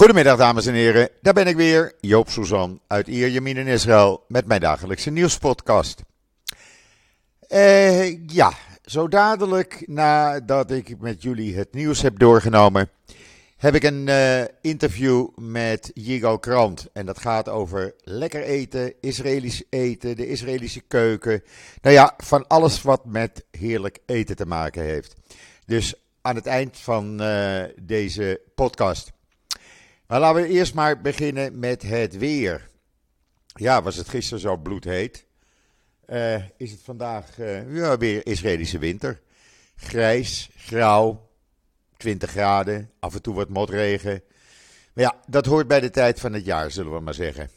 [0.00, 4.46] Goedemiddag dames en heren, daar ben ik weer, Joop Suzan uit Ierjemien in Israël met
[4.46, 6.02] mijn dagelijkse nieuwspodcast.
[7.40, 8.52] Eh, ja,
[8.84, 12.90] zo dadelijk nadat ik met jullie het nieuws heb doorgenomen,
[13.56, 16.88] heb ik een eh, interview met Yigal Krant.
[16.92, 21.42] En dat gaat over lekker eten, Israëlisch eten, de Israëlische keuken.
[21.82, 25.14] Nou ja, van alles wat met heerlijk eten te maken heeft.
[25.66, 29.18] Dus aan het eind van eh, deze podcast.
[30.10, 32.70] Maar laten we eerst maar beginnen met het weer.
[33.46, 35.26] Ja, was het gisteren zo bloedheet?
[36.06, 39.20] Uh, is het vandaag uh, ja, weer Israëlische winter?
[39.76, 41.30] Grijs, grauw,
[41.96, 44.22] 20 graden, af en toe wat motregen.
[44.94, 47.50] Maar ja, dat hoort bij de tijd van het jaar, zullen we maar zeggen.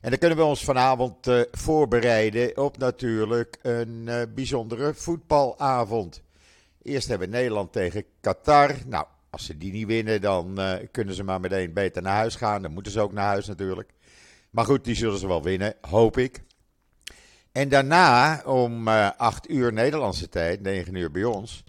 [0.00, 6.22] En dan kunnen we ons vanavond uh, voorbereiden op natuurlijk een bijzondere voetbalavond.
[6.82, 8.74] Eerst hebben we Nederland tegen Qatar.
[8.86, 12.34] Nou, als ze die niet winnen, dan uh, kunnen ze maar meteen beter naar huis
[12.34, 12.62] gaan.
[12.62, 13.90] Dan moeten ze ook naar huis natuurlijk.
[14.50, 16.42] Maar goed, die zullen ze wel winnen, hoop ik.
[17.52, 21.64] En daarna, om uh, eh, 8 uur Nederlandse tijd, 9 uur bij ons,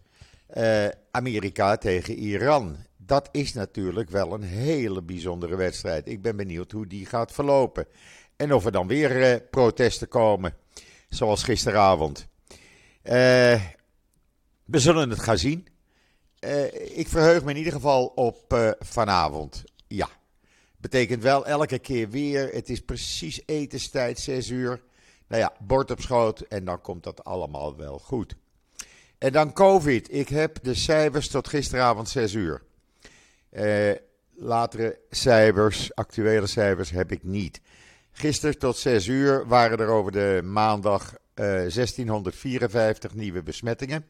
[0.57, 2.77] uh, Amerika tegen Iran.
[2.97, 6.07] Dat is natuurlijk wel een hele bijzondere wedstrijd.
[6.07, 7.85] Ik ben benieuwd hoe die gaat verlopen.
[8.35, 10.53] En of er dan weer protesten komen,
[11.09, 12.27] zoals gisteravond.
[13.01, 13.59] we
[14.65, 15.67] zullen het gaan zien.
[16.39, 19.63] Uh, ik verheug me in ieder geval op uh, vanavond.
[19.87, 20.09] Ja.
[20.77, 22.49] Betekent wel elke keer weer.
[22.53, 24.81] Het is precies etenstijd, 6 uur.
[25.27, 28.35] Nou ja, bord op schoot en dan komt dat allemaal wel goed.
[29.17, 30.13] En dan COVID.
[30.13, 32.61] Ik heb de cijfers tot gisteravond 6 uur.
[33.51, 33.91] Uh,
[34.35, 37.61] latere cijfers, actuele cijfers heb ik niet.
[38.11, 44.05] Gisteren tot 6 uur waren er over de maandag 1654 nieuwe besmettingen.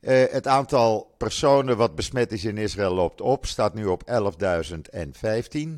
[0.00, 5.68] Uh, het aantal personen wat besmet is in Israël loopt op, staat nu op 11.015.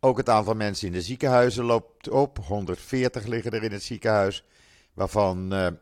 [0.00, 2.38] Ook het aantal mensen in de ziekenhuizen loopt op.
[2.38, 4.44] 140 liggen er in het ziekenhuis,
[4.94, 5.72] waarvan uh, eh,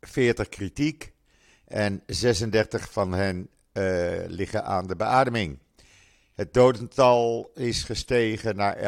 [0.00, 1.12] 40 kritiek
[1.64, 5.58] en 36 van hen uh, liggen aan de beademing.
[6.34, 8.80] Het dodental is gestegen naar 11.845.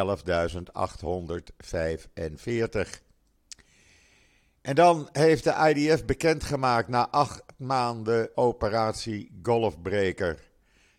[4.61, 10.39] En dan heeft de IDF bekendgemaakt na acht maanden operatie Golfbreker.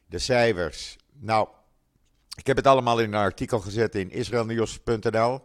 [0.05, 0.97] De cijfers.
[1.13, 1.47] Nou,
[2.37, 5.41] ik heb het allemaal in een artikel gezet in israelnieuws.nl.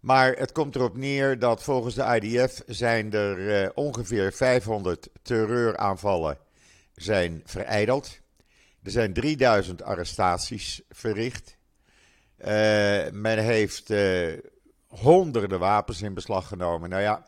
[0.00, 6.38] Maar het komt erop neer dat volgens de IDF zijn er uh, ongeveer 500 terreuraanvallen
[6.94, 8.20] zijn vereideld.
[8.82, 11.56] Er zijn 3000 arrestaties verricht.
[12.38, 12.46] Uh,
[13.12, 14.38] men heeft uh,
[14.86, 16.90] honderden wapens in beslag genomen.
[16.90, 17.26] Nou ja,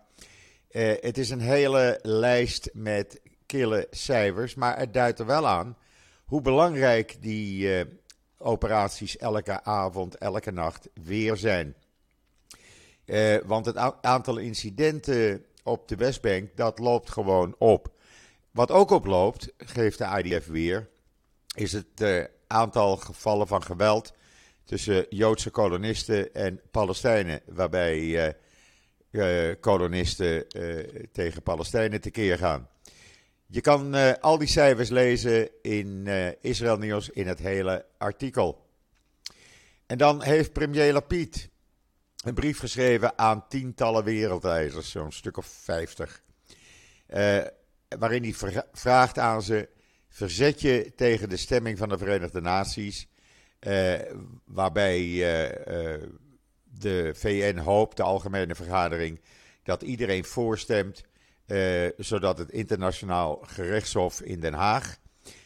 [0.71, 5.77] uh, het is een hele lijst met kille cijfers, maar het duidt er wel aan
[6.25, 7.85] hoe belangrijk die uh,
[8.39, 11.75] operaties elke avond, elke nacht weer zijn.
[13.07, 17.95] Uh, want het aantal incidenten op de Westbank, dat loopt gewoon op.
[18.51, 20.89] Wat ook oploopt, geeft de IDF weer,
[21.55, 24.13] is het aantal gevallen van geweld
[24.65, 28.35] tussen Joodse kolonisten en Palestijnen, waarbij
[29.11, 32.69] uh, kolonisten uh, tegen Palestijnen tekeer gaan.
[33.47, 36.07] Je kan uh, al die cijfers lezen in
[36.41, 38.69] Israël Nieuws in het hele artikel.
[39.87, 41.49] En dan heeft premier Lapid
[42.25, 46.23] een brief geschreven aan tientallen wereldreizigers, zo'n stuk of vijftig.
[47.99, 48.35] waarin hij
[48.73, 49.69] vraagt aan ze:
[50.09, 53.09] verzet je tegen de stemming van de Verenigde Naties,
[54.45, 55.03] waarbij
[56.81, 59.21] de VN hoopt, de Algemene Vergadering,
[59.63, 61.05] dat iedereen voorstemt,
[61.47, 64.99] uh, zodat het internationaal gerechtshof in Den Haag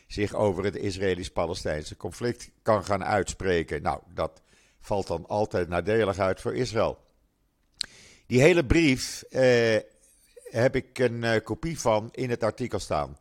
[0.07, 3.83] zich over het Israëlisch-Palestijnse conflict kan gaan uitspreken.
[3.83, 4.43] Nou, dat
[4.81, 6.99] valt dan altijd nadelig uit voor Israël.
[8.27, 9.77] Die hele brief uh,
[10.51, 13.19] heb ik een uh, kopie van in het artikel staan.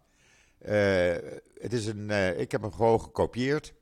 [1.60, 2.10] het is een,
[2.40, 3.74] ik heb hem gewoon gekopieerd.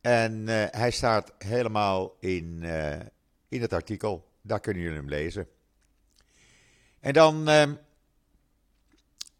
[0.00, 2.64] En hij staat helemaal in,
[3.54, 4.28] in het artikel.
[4.42, 5.48] Daar kunnen jullie hem lezen.
[7.00, 7.72] En dan uh,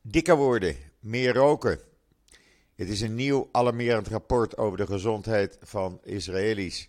[0.01, 1.81] dikker worden, meer roken.
[2.75, 6.89] Het is een nieuw alarmerend rapport over de gezondheid van Israëli's.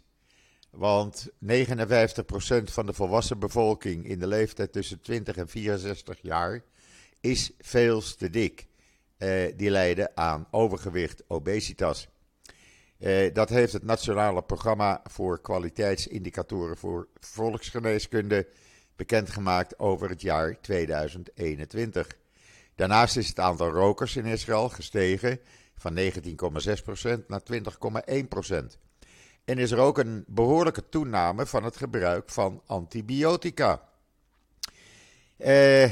[0.69, 1.33] Want 59%
[2.63, 6.63] van de volwassen bevolking in de leeftijd tussen 20 en 64 jaar
[7.19, 8.68] is veel te dik.
[9.18, 12.07] Uh, die lijden aan overgewicht, obesitas.
[13.00, 18.47] Uh, dat heeft het Nationale Programma voor Kwaliteitsindicatoren voor Volksgeneeskunde
[18.95, 22.07] bekendgemaakt over het jaar 2021.
[22.75, 25.39] Daarnaast is het aantal rokers in Israël gestegen
[25.75, 28.77] van 19,6% naar 20,1%.
[29.45, 33.89] En is er ook een behoorlijke toename van het gebruik van antibiotica.
[35.38, 35.91] Eh,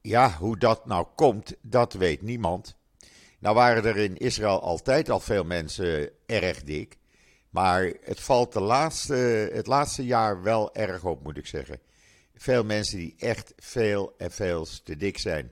[0.00, 2.76] ja, hoe dat nou komt, dat weet niemand.
[3.38, 6.96] Nou waren er in Israël altijd al veel mensen erg dik.
[7.50, 11.80] Maar het valt de laatste, het laatste jaar wel erg op, moet ik zeggen.
[12.34, 15.50] Veel mensen die echt veel en veel te dik zijn.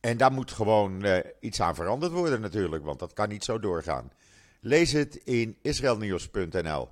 [0.00, 3.58] En daar moet gewoon uh, iets aan veranderd worden natuurlijk, want dat kan niet zo
[3.58, 4.10] doorgaan.
[4.60, 6.88] Lees het in israelnieuws.nl.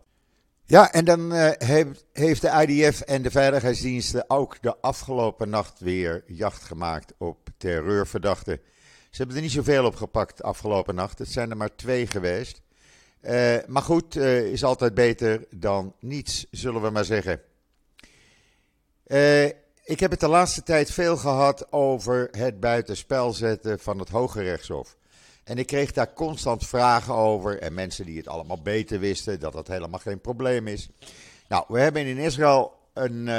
[0.64, 5.80] Ja, en dan uh, heeft, heeft de IDF en de veiligheidsdiensten ook de afgelopen nacht
[5.80, 8.60] weer jacht gemaakt op terreurverdachten.
[9.10, 11.18] Ze hebben er niet zoveel op gepakt afgelopen nacht.
[11.18, 12.60] Het zijn er maar twee geweest.
[13.22, 17.40] Uh, maar goed, uh, is altijd beter dan niets, zullen we maar zeggen.
[19.06, 19.44] Uh,
[19.84, 24.42] ik heb het de laatste tijd veel gehad over het buitenspel zetten van het Hoge
[24.42, 24.96] Rechtshof.
[25.44, 27.58] En ik kreeg daar constant vragen over.
[27.58, 30.88] En mensen die het allemaal beter wisten, dat dat helemaal geen probleem is.
[31.48, 33.30] Nou, we hebben in Israël een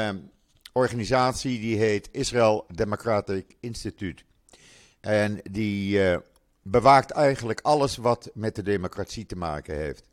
[0.73, 4.23] organisatie die heet Israel Democratic Institute.
[4.99, 6.17] En die uh,
[6.61, 10.07] bewaakt eigenlijk alles wat met de democratie te maken heeft.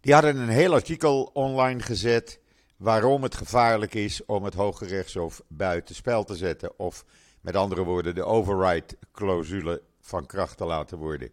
[0.00, 2.40] Die hadden een heel artikel online gezet
[2.76, 6.78] waarom het gevaarlijk is om het Hoge Rechtshof buiten spel te zetten.
[6.78, 7.04] Of
[7.40, 11.30] met andere woorden, de override-clausule van kracht te laten worden.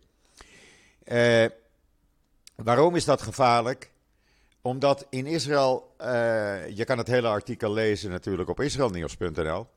[1.05, 1.45] Uh,
[2.55, 3.91] waarom is dat gevaarlijk?
[4.61, 9.67] Omdat in Israël, uh, je kan het hele artikel lezen natuurlijk op israelnieuws.nl.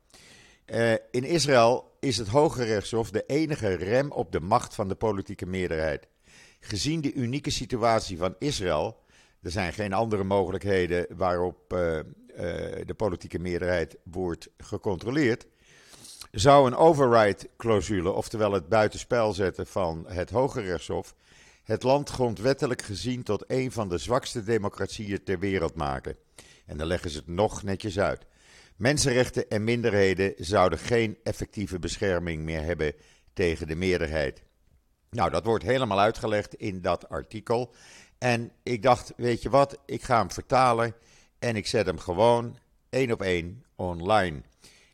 [0.65, 4.95] Uh, in Israël is het Hoge Rechtshof de enige rem op de macht van de
[4.95, 6.07] politieke meerderheid.
[6.59, 9.03] Gezien de unieke situatie van Israël,
[9.41, 12.03] er zijn geen andere mogelijkheden waarop uh, uh,
[12.85, 15.45] de politieke meerderheid wordt gecontroleerd,
[16.31, 21.15] zou een override-clausule, oftewel het buitenspel zetten van het Hoge Rechtshof,
[21.63, 26.17] het land grondwettelijk gezien tot een van de zwakste democratieën ter wereld maken.
[26.65, 28.25] En dan leggen ze het nog netjes uit.
[28.75, 32.93] Mensenrechten en minderheden zouden geen effectieve bescherming meer hebben
[33.33, 34.43] tegen de meerderheid.
[35.09, 37.73] Nou, dat wordt helemaal uitgelegd in dat artikel.
[38.17, 40.93] En ik dacht, weet je wat, ik ga hem vertalen
[41.39, 42.57] en ik zet hem gewoon
[42.89, 44.41] één op één online.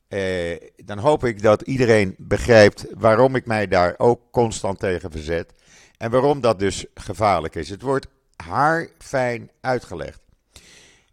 [0.07, 5.53] Eh, dan hoop ik dat iedereen begrijpt waarom ik mij daar ook constant tegen verzet.
[5.97, 7.69] En waarom dat dus gevaarlijk is.
[7.69, 10.21] Het wordt haarfijn uitgelegd.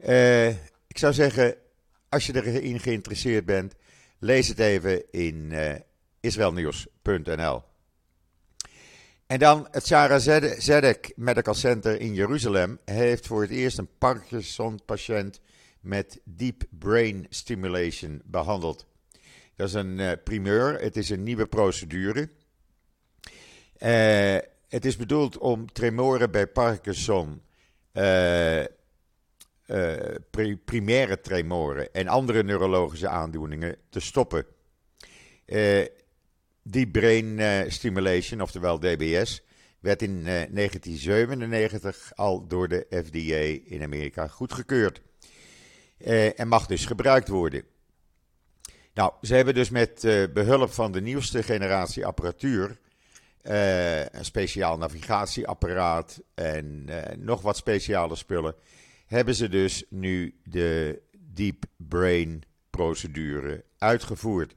[0.06, 0.48] Uh,
[0.86, 1.54] ik zou zeggen,
[2.08, 3.74] als je erin geïnteresseerd bent,
[4.18, 5.74] lees het even in uh,
[6.20, 7.62] israelnieuws.nl.
[9.26, 10.20] En dan het Sarah
[10.58, 15.40] Zedek Medical Center in Jeruzalem heeft voor het eerst een Parkinson-patiënt
[15.80, 18.86] met deep brain stimulation behandeld.
[19.56, 22.30] Dat is een uh, primeur, het is een nieuwe procedure.
[23.78, 24.36] Uh,
[24.68, 27.42] het is bedoeld om tremoren bij Parkinson,
[27.92, 28.64] uh,
[30.64, 34.46] primaire tremoren en andere neurologische aandoeningen te stoppen.
[36.62, 37.40] deep brain
[37.72, 39.42] stimulation, oftewel DBS,
[39.80, 45.00] werd in 1997 al door de FDA in Amerika goedgekeurd.
[46.36, 47.64] en mag dus gebruikt worden.
[48.98, 52.78] Nou, ze hebben dus met uh, behulp van de nieuwste generatie apparatuur,
[53.42, 58.54] uh, een speciaal navigatieapparaat en uh, nog wat speciale spullen,
[59.08, 64.54] hebben ze dus nu de deep brain procedure uitgevoerd.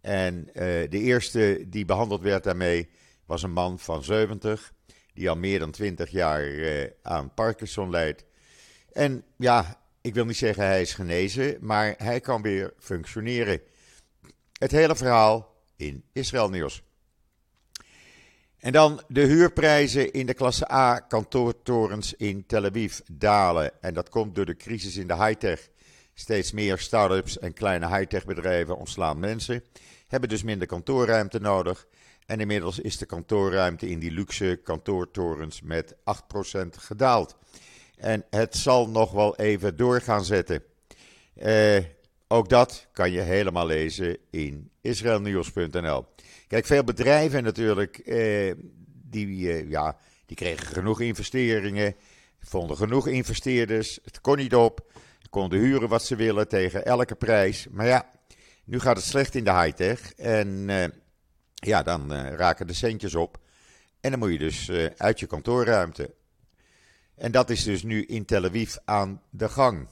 [0.00, 2.88] En de eerste die behandeld werd daarmee
[3.26, 4.72] was een man van 70,
[5.12, 8.24] die al meer dan 20 jaar aan Parkinson lijdt.
[8.92, 13.60] En ja, ik wil niet zeggen hij is genezen, maar hij kan weer functioneren.
[14.52, 16.82] Het hele verhaal in Israël Nieuws.
[18.66, 23.82] En dan de huurprijzen in de klasse A kantoortorens in Tel Aviv dalen.
[23.82, 25.68] En dat komt door de crisis in de high-tech.
[26.14, 29.64] Steeds meer start-ups en kleine high-tech bedrijven ontslaan mensen,
[30.08, 31.86] hebben dus minder kantoorruimte nodig.
[32.26, 35.96] En inmiddels is de kantoorruimte in die luxe kantoortorens met 8%
[36.78, 37.36] gedaald.
[37.96, 40.62] En het zal nog wel even door gaan zetten.
[41.34, 41.78] Eh,
[42.28, 46.06] ook dat kan je helemaal lezen in israelnieuws.nl.
[46.46, 48.54] Kijk, veel bedrijven natuurlijk, eh,
[49.10, 51.94] die, eh, ja, die kregen genoeg investeringen,
[52.40, 54.92] vonden genoeg investeerders, het kon niet op,
[55.30, 57.66] konden huren wat ze willen tegen elke prijs.
[57.70, 58.10] Maar ja,
[58.64, 60.84] nu gaat het slecht in de high-tech en eh,
[61.54, 63.38] ja, dan eh, raken de centjes op.
[64.00, 66.14] En dan moet je dus eh, uit je kantoorruimte.
[67.14, 69.88] En dat is dus nu in Tel Aviv aan de gang.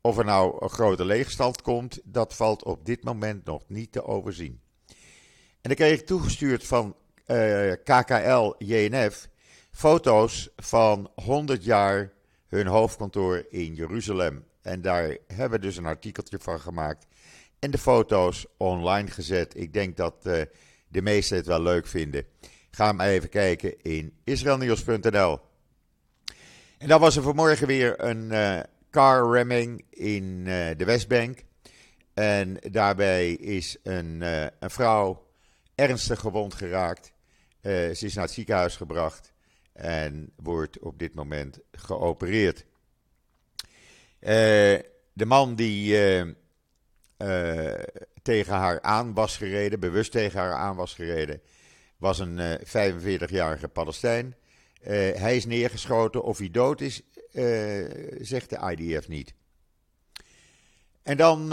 [0.00, 4.04] Of er nou een grote leegstand komt, dat valt op dit moment nog niet te
[4.04, 4.60] overzien.
[5.60, 9.28] En dan kreeg ik toegestuurd van eh, KKL JNF
[9.70, 12.12] foto's van 100 jaar
[12.46, 14.44] hun hoofdkantoor in Jeruzalem.
[14.62, 17.06] En daar hebben we dus een artikeltje van gemaakt
[17.58, 19.56] en de foto's online gezet.
[19.56, 20.40] Ik denk dat uh,
[20.88, 22.24] de meesten het wel leuk vinden.
[22.70, 25.40] Ga maar even kijken in israelnieuws.nl.
[26.78, 30.44] En dan was er vanmorgen weer een uh, car ramming in
[30.76, 31.44] de Westbank.
[32.14, 34.22] En daarbij is een,
[34.58, 35.29] een vrouw
[35.80, 37.12] ernstig gewond geraakt.
[37.62, 39.32] ze is naar het ziekenhuis gebracht
[39.72, 42.64] en wordt op dit moment geopereerd.
[45.12, 45.96] de man die
[47.22, 47.72] uh,
[48.22, 51.40] tegen haar aan was gereden, bewust tegen haar aan was gereden,
[51.96, 54.34] was een uh, eh, 45-jarige Palestijn.
[54.82, 56.22] Hij is neergeschoten.
[56.22, 57.02] Of hij dood is,
[58.20, 59.34] zegt de IDF niet.
[61.02, 61.52] En dan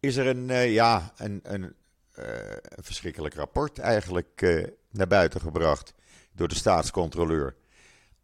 [0.00, 1.74] is er een, ja, een, een,
[2.16, 5.94] een, verschrikkelijk rapport eigenlijk naar buiten gebracht
[6.32, 7.54] door de staatscontroleur.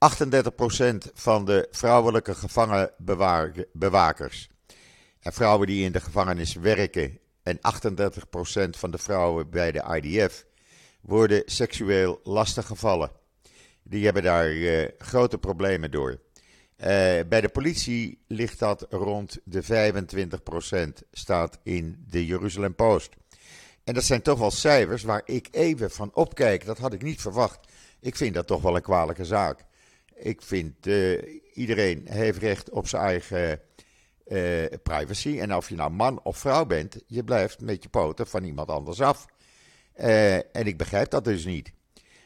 [0.02, 0.04] 38%
[1.14, 4.48] van de vrouwelijke gevangenbewakers
[5.20, 7.60] en vrouwen die in de gevangenis werken en 38%
[8.70, 10.44] van de vrouwen bij de IDF
[11.00, 13.10] worden seksueel lastiggevallen.
[13.82, 16.20] Die hebben daar uh, grote problemen door.
[17.28, 19.68] Bij de politie ligt dat rond de 25%,
[21.12, 23.16] staat in de Jeruzalem Post.
[23.84, 26.64] En dat zijn toch wel cijfers waar ik even van opkijk.
[26.64, 27.58] Dat had ik niet verwacht.
[28.00, 29.64] Ik vind dat toch wel een kwalijke zaak.
[30.14, 31.22] Ik vind uh,
[31.54, 33.60] iedereen heeft recht op zijn eigen
[34.26, 35.38] uh, privacy.
[35.38, 38.68] En of je nou man of vrouw bent, je blijft met je poten van iemand
[38.68, 39.26] anders af.
[39.96, 41.72] Uh, en ik begrijp dat dus niet.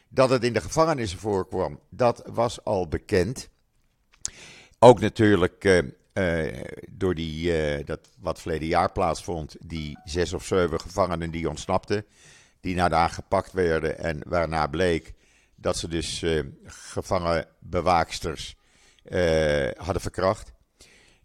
[0.09, 3.49] Dat het in de gevangenissen voorkwam, dat was al bekend.
[4.79, 5.83] Ook natuurlijk
[6.17, 12.05] uh, door die, dat wat verleden jaar plaatsvond, die zes of zeven gevangenen die ontsnapten,
[12.61, 15.13] die naar gepakt werden en waarna bleek
[15.55, 16.25] dat ze dus
[16.65, 18.55] gevangen bewaaksters
[19.77, 20.55] hadden verkracht.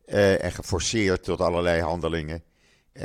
[0.06, 2.42] Uh, en geforceerd tot allerlei handelingen.
[2.92, 3.02] Uh,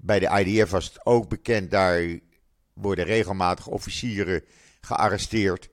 [0.00, 2.18] bij de IDF was het ook bekend, daar
[2.72, 4.44] worden regelmatig officieren
[4.80, 5.68] gearresteerd.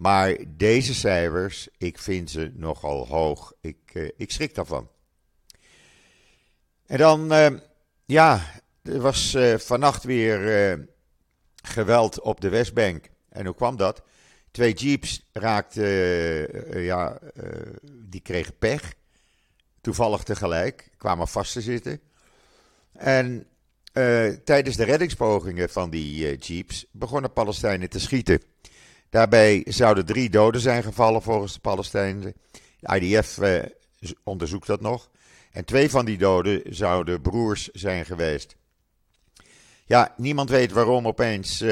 [0.00, 3.52] Maar deze cijfers, ik vind ze nogal hoog.
[3.60, 4.88] Ik, uh, ik schrik daarvan.
[6.86, 7.28] En dan,
[8.06, 8.42] ja,
[8.82, 10.88] er was vannacht weer
[11.62, 13.08] geweld op de Westbank.
[13.28, 14.02] En hoe kwam dat?
[14.50, 17.18] Twee jeeps raakten, ja,
[17.92, 18.94] die kregen pech
[19.80, 22.00] toevallig tegelijk, kwamen vast te zitten.
[22.92, 23.46] En
[24.44, 28.49] tijdens de reddingspogingen van die jeeps begonnen Palestijnen te schieten.
[29.10, 32.34] Daarbij zouden drie doden zijn gevallen volgens de Palestijnen.
[32.80, 33.70] De IDF uh, eh,
[34.24, 35.10] onderzoekt dat nog.
[35.52, 38.56] En twee van die doden zouden broers zijn geweest.
[39.84, 41.64] Ja, niemand weet waarom opeens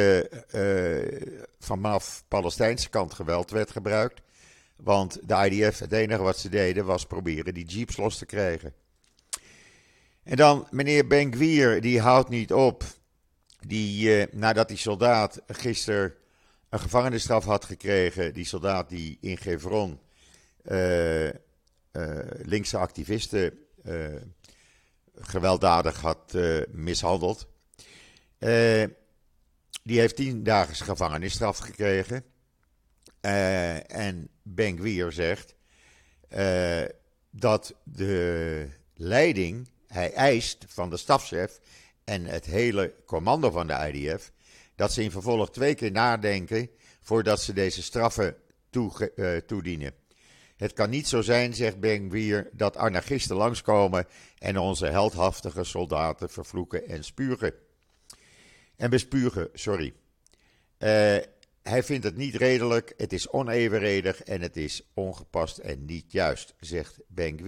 [1.59, 4.21] vanaf Palestijnse kant geweld werd gebruikt.
[4.77, 8.75] Want de IDF, het enige wat ze deden was proberen die jeeps los te krijgen.
[10.23, 11.31] En dan meneer Ben
[11.81, 12.85] die houdt niet op.
[13.67, 16.15] Die, uh, nadat die soldaat gisteren
[16.69, 20.01] een gevangenisstraf had gekregen, die soldaat die in Gevron
[20.65, 21.33] uh, uh,
[22.43, 23.59] linkse activisten
[25.15, 26.37] gewelddadig had
[26.69, 27.49] mishandeld.
[29.83, 32.25] die heeft tien dagen gevangenisstraf gekregen.
[33.87, 34.29] En
[34.77, 35.55] Gwier zegt
[37.31, 41.61] dat de leiding, hij eist van de stafchef
[42.05, 44.33] en het hele commando van de IDF,
[44.79, 46.71] dat ze in vervolg twee keer nadenken
[47.01, 48.37] voordat ze deze straffen
[48.77, 49.93] uh, toedienen.
[50.57, 54.07] Het kan niet zo zijn, zegt Gwier, dat anarchisten langskomen
[54.39, 57.55] en onze heldhaftige soldaten vervloeken en spugen.
[58.77, 59.95] En bespugen, sorry.
[60.79, 61.17] Uh,
[61.63, 66.55] hij vindt het niet redelijk, het is onevenredig en het is ongepast en niet juist,
[66.61, 67.39] zegt Ben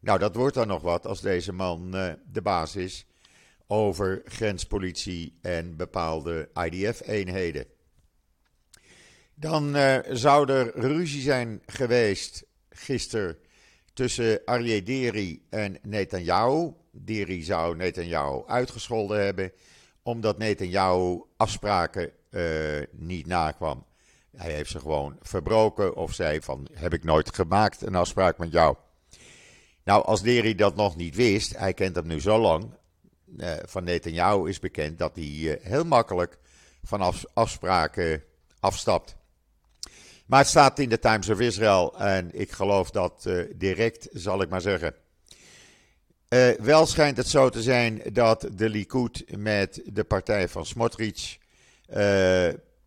[0.00, 3.06] Nou, dat wordt dan nog wat als deze man uh, de baas is
[3.72, 7.66] over grenspolitie en bepaalde IDF-eenheden.
[9.34, 13.36] Dan uh, zou er ruzie zijn geweest gisteren
[13.94, 16.72] tussen Aryeh Deri en Netanyahu.
[16.90, 19.52] Deri zou Netanyahu uitgescholden hebben
[20.02, 22.42] omdat Netanyahu afspraken uh,
[22.90, 23.84] niet nakwam.
[24.36, 28.52] Hij heeft ze gewoon verbroken of zei van heb ik nooit gemaakt een afspraak met
[28.52, 28.76] jou.
[29.84, 32.70] Nou, als Deri dat nog niet wist, hij kent hem nu zo lang,
[33.64, 36.38] van Netanyahu is bekend dat hij uh, heel makkelijk
[36.82, 38.22] van afspraken
[38.60, 39.16] afstapt.
[40.26, 44.48] Maar het staat in de Times of Israel en ik geloof dat direct, zal ik
[44.48, 44.94] maar zeggen.
[46.58, 51.38] wel schijnt het zo te zijn dat de Likud met de partij van Smotrich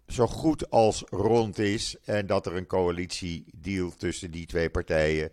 [0.07, 5.31] zo goed als rond is en dat er een coalitiedeal tussen die twee partijen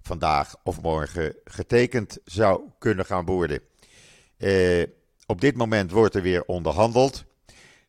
[0.00, 3.60] vandaag of morgen getekend zou kunnen gaan worden.
[4.44, 4.82] Uh,
[5.26, 7.24] op dit moment wordt er weer onderhandeld,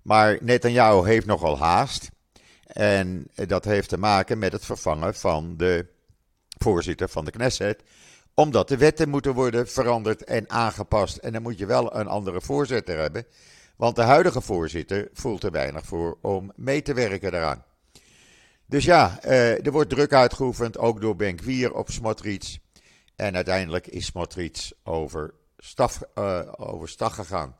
[0.01, 2.09] maar Netanyahu heeft nogal haast.
[2.65, 5.85] En dat heeft te maken met het vervangen van de
[6.57, 7.83] voorzitter van de Knesset,
[8.33, 11.17] omdat de wetten moeten worden veranderd en aangepast.
[11.17, 13.25] En dan moet je wel een andere voorzitter hebben.
[13.75, 17.63] Want de huidige voorzitter voelt er weinig voor om mee te werken daaraan.
[18.65, 22.57] Dus ja, eh, er wordt druk uitgeoefend, ook door Benkwier op Smotrich.
[23.15, 25.33] En uiteindelijk is Smotrich over,
[25.65, 26.01] staf,
[26.57, 27.57] over stag gegaan.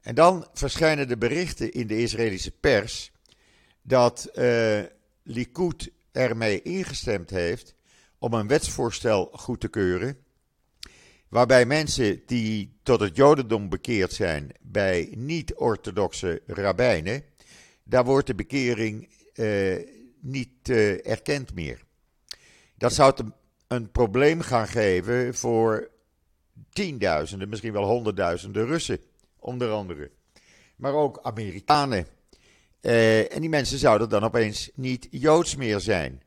[0.00, 3.12] En dan verschijnen de berichten in de Israëlische pers
[3.82, 4.80] dat uh,
[5.22, 7.74] Likud ermee ingestemd heeft
[8.18, 10.18] om een wetsvoorstel goed te keuren.
[11.28, 17.24] Waarbij mensen die tot het Jodendom bekeerd zijn bij niet-orthodoxe rabbijnen,
[17.84, 19.76] daar wordt de bekering uh,
[20.20, 20.68] niet
[21.02, 21.82] erkend meer.
[22.76, 23.14] Dat zou
[23.68, 25.92] een probleem gaan geven voor
[26.72, 28.98] tienduizenden, misschien wel honderdduizenden Russen,
[29.38, 30.10] onder andere.
[30.76, 32.06] Maar ook Amerikanen.
[32.80, 36.22] Uh, en die mensen zouden dan opeens niet Joods meer zijn.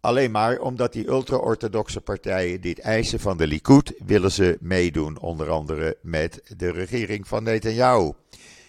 [0.00, 5.50] Alleen maar omdat die ultra-orthodoxe partijen dit eisen van de Likud, willen ze meedoen, onder
[5.50, 8.12] andere met de regering van Netanyahu.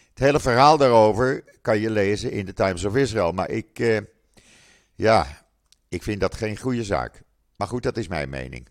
[0.09, 3.97] Het hele verhaal daarover kan je lezen in de Times of Israel, maar ik, uh,
[4.95, 5.45] ja,
[5.89, 7.21] ik vind dat geen goede zaak.
[7.55, 8.67] Maar goed, dat is mijn mening.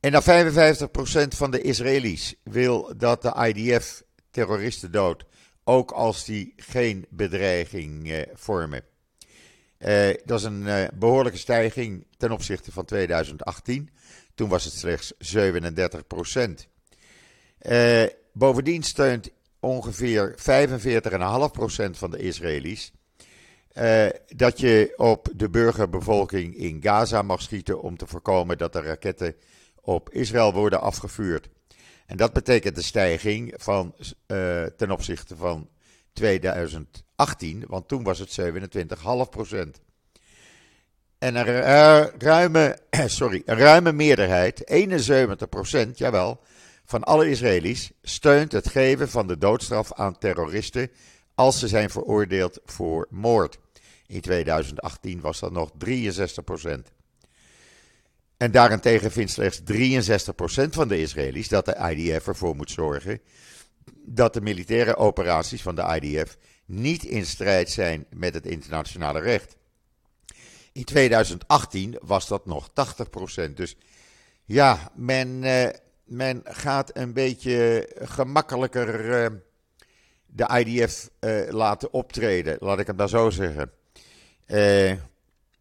[0.00, 5.24] En dan 55% van de Israëli's wil dat de IDF terroristen dood,
[5.64, 8.84] ook als die geen bedreiging uh, vormen.
[9.78, 13.90] Uh, dat is een uh, behoorlijke stijging ten opzichte van 2018.
[14.34, 16.68] Toen was het slechts 37 procent.
[17.62, 19.30] Uh, bovendien steunt
[19.60, 20.38] ongeveer 45,5
[21.52, 22.92] procent van de Israëli's
[24.36, 29.34] dat je op de burgerbevolking in Gaza mag schieten om te voorkomen dat er raketten
[29.94, 31.48] op Israël worden afgevuurd.
[32.06, 33.94] En dat betekent een stijging van,
[34.76, 35.68] ten opzichte van
[36.12, 39.80] 2018, want toen was het 27,5 procent.
[41.18, 41.44] En een
[42.18, 46.40] ruime, sorry, een ruime meerderheid, 71 procent, jawel,
[46.84, 50.90] van alle Israëli's steunt het geven van de doodstraf aan terroristen
[51.34, 53.58] als ze zijn veroordeeld voor moord.
[54.06, 56.92] In 2018 was dat nog 63 procent.
[58.40, 59.62] En daarentegen vindt slechts 63%
[60.70, 63.20] van de Israëli's dat de IDF ervoor moet zorgen
[64.04, 69.56] dat de militaire operaties van de IDF niet in strijd zijn met het internationale recht.
[70.72, 72.70] In 2018 was dat nog
[73.48, 73.52] 80%.
[73.54, 73.76] Dus
[74.44, 75.68] ja, men, uh,
[76.04, 79.38] men gaat een beetje gemakkelijker uh,
[80.26, 83.72] de IDF eh, laten optreden, laat ik het maar zo zeggen.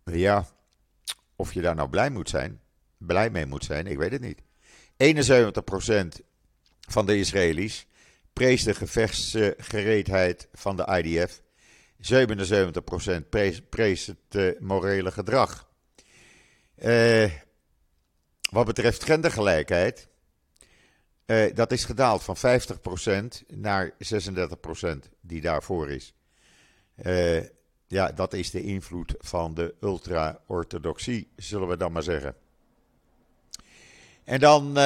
[0.03, 0.47] ja,
[1.35, 2.59] of je daar nou blij, moet zijn,
[2.99, 4.41] blij mee moet zijn, ik weet het niet.
[6.19, 6.21] 71%
[6.87, 7.87] van de Israëli's
[8.33, 11.41] prees de gevechtsgereedheid van de IDF.
[12.13, 13.29] 77%
[13.69, 15.69] prees, het uh, morele gedrag.
[16.77, 17.31] Uh,
[18.51, 20.07] wat betreft gendergelijkheid,
[21.25, 26.13] uh, dat is gedaald van 50% naar 36% die daarvoor is.
[27.87, 32.35] ja, dat is de invloed van de ultra-orthodoxie, zullen we dan maar zeggen.
[34.29, 34.77] En dan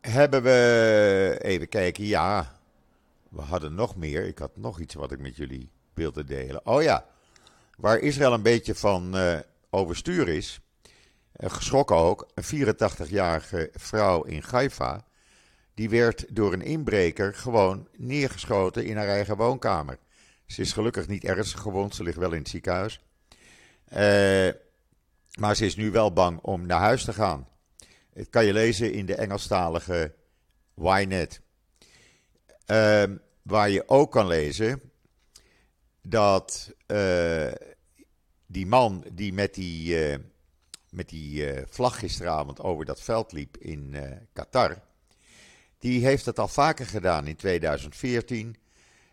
[0.00, 2.58] hebben we, even kijken, ja,
[3.28, 4.26] we hadden nog meer.
[4.26, 6.66] Ik had nog iets wat ik met jullie wilde delen.
[6.66, 7.06] Oh ja,
[7.76, 9.38] waar Israël een beetje van uh,
[9.70, 10.60] overstuur is,
[11.36, 15.04] uh, geschrokken ook, een 84-jarige vrouw in Haifa,
[15.74, 19.98] die werd door een inbreker gewoon neergeschoten in haar eigen woonkamer.
[20.46, 23.00] Ze is gelukkig niet ernstig gewond, ze ligt wel in het ziekenhuis.
[25.38, 27.46] Maar ze is nu wel bang om naar huis te gaan.
[28.18, 30.14] Het kan je lezen in de Engelstalige
[30.74, 31.40] Ynet.
[32.66, 33.02] Uh,
[33.42, 34.80] waar je ook kan lezen
[36.02, 37.52] dat uh,
[38.46, 40.16] die man die met die, uh,
[40.90, 43.96] met die uh, vlag gisteravond over dat veld liep in
[44.32, 44.82] Qatar,
[45.78, 48.56] die heeft het al vaker gedaan in 2014.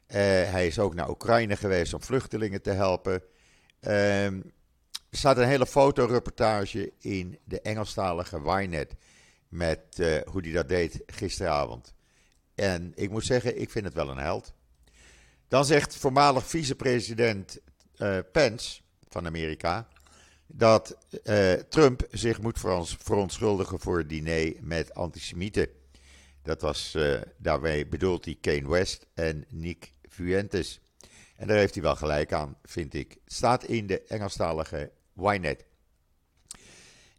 [0.07, 3.21] hij is ook naar Oekraïne geweest om vluchtelingen te helpen.
[5.15, 8.95] Er staat een hele fotoreportage in de Engelstalige Ynet
[9.47, 11.93] met uh, hoe hij dat deed gisteravond.
[12.55, 14.53] En ik moet zeggen, ik vind het wel een held.
[15.47, 17.59] Dan zegt voormalig vicepresident
[17.97, 19.87] uh, Pence van Amerika
[20.47, 22.59] dat uh, Trump zich moet
[22.99, 25.67] verontschuldigen voor het diner met antisemieten.
[26.41, 26.97] Dat was,
[27.37, 30.79] daarmee bedoelt hij Kane West en Nick Fuentes.
[31.35, 33.17] En daar heeft hij wel gelijk aan, vind ik.
[33.25, 35.65] Staat in de Engelstalige Ynet.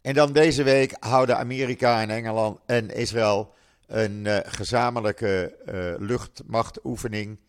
[0.01, 3.53] En dan deze week houden Amerika en Engeland en Israël
[3.87, 7.39] een uh, gezamenlijke uh, luchtmachtoefening.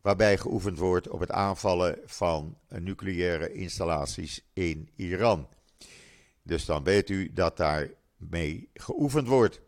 [0.00, 5.48] Waarbij geoefend wordt op het aanvallen van nucleaire installaties in Iran.
[6.42, 9.60] Dus dan weet u dat daar mee geoefend wordt.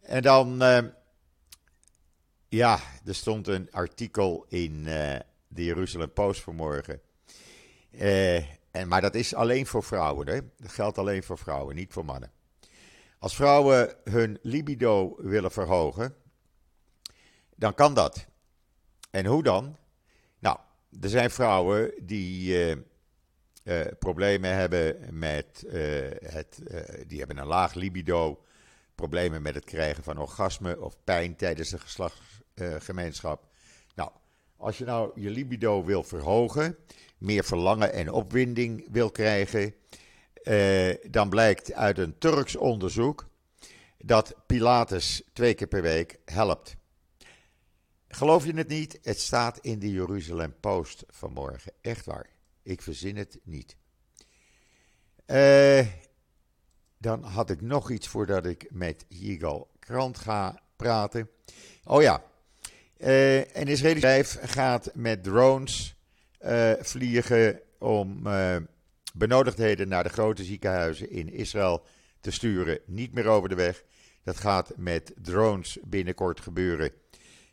[0.00, 0.58] En dan,
[2.48, 4.84] ja, er stond een artikel in
[5.48, 7.00] de Jeruzalem Post vanmorgen.
[8.76, 10.40] En, maar dat is alleen voor vrouwen, hè?
[10.56, 12.30] Dat geldt alleen voor vrouwen, niet voor mannen.
[13.18, 16.14] Als vrouwen hun libido willen verhogen,
[17.54, 18.26] dan kan dat.
[19.10, 19.76] En hoe dan?
[20.38, 20.58] Nou,
[21.00, 22.76] er zijn vrouwen die uh,
[23.64, 25.72] uh, problemen hebben met uh,
[26.20, 26.62] het,
[27.06, 28.44] die hebben een laag libido,
[28.94, 33.48] problemen met het krijgen van orgasme of pijn tijdens de geslachtsgemeenschap.
[33.94, 34.10] nou,
[34.56, 36.76] als je nou je libido wil verhogen,
[37.18, 39.74] meer verlangen en opwinding wil krijgen,
[40.42, 43.28] uh, dan blijkt uit een Turks onderzoek
[43.98, 46.76] dat Pilates twee keer per week helpt.
[48.08, 48.98] Geloof je het niet?
[49.02, 51.72] Het staat in de Jeruzalem Post vanmorgen.
[51.80, 52.30] Echt waar.
[52.62, 53.76] Ik verzin het niet.
[55.26, 55.86] Uh,
[56.98, 61.30] dan had ik nog iets voordat ik met Yigal Krant ga praten.
[61.84, 62.22] Oh ja.
[62.98, 65.95] Uh, een Israëlisch bedrijf gaat met drones
[66.44, 68.22] uh, vliegen om
[69.14, 71.84] benodigdheden naar de grote ziekenhuizen in Israël
[72.20, 72.78] te sturen.
[72.86, 73.84] Niet meer over de weg.
[74.22, 76.90] Dat gaat met drones binnenkort gebeuren.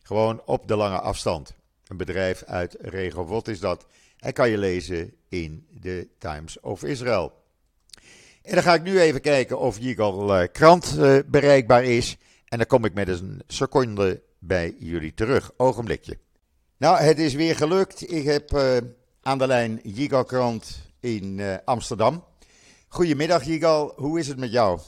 [0.04, 1.56] Gewoon op de lange afstand.
[1.88, 3.86] Een bedrijf uit Regovot is dat.
[4.18, 7.42] En kan je lezen in de Times of Israel.
[8.42, 12.18] En dan ga ik nu even kijken of Yigal uh, krant bereikbaar is.
[12.46, 15.52] En dan kom ik met een seconde bij jullie terug.
[15.58, 16.18] Ogenblikje.
[16.78, 18.12] Nou, het is weer gelukt.
[18.12, 18.78] Ik heb uh,
[19.22, 22.24] aan de lijn Yigal krant in uh, Amsterdam.
[22.88, 24.80] Goedemiddag Jigal, hoe is het met jou?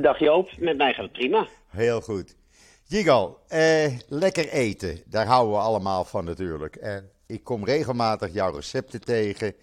[0.00, 1.48] Dag Joop, met mij gaat het prima.
[1.68, 2.36] Heel goed.
[2.84, 6.76] Jigal, eh, lekker eten, daar houden we allemaal van natuurlijk.
[6.76, 9.54] En ik kom regelmatig jouw recepten tegen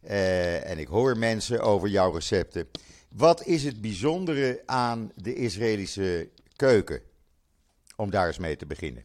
[0.00, 2.68] eh, en ik hoor mensen over jouw recepten.
[3.08, 7.00] Wat is het bijzondere aan de Israëlische keuken?
[7.96, 9.04] Om daar eens mee te beginnen.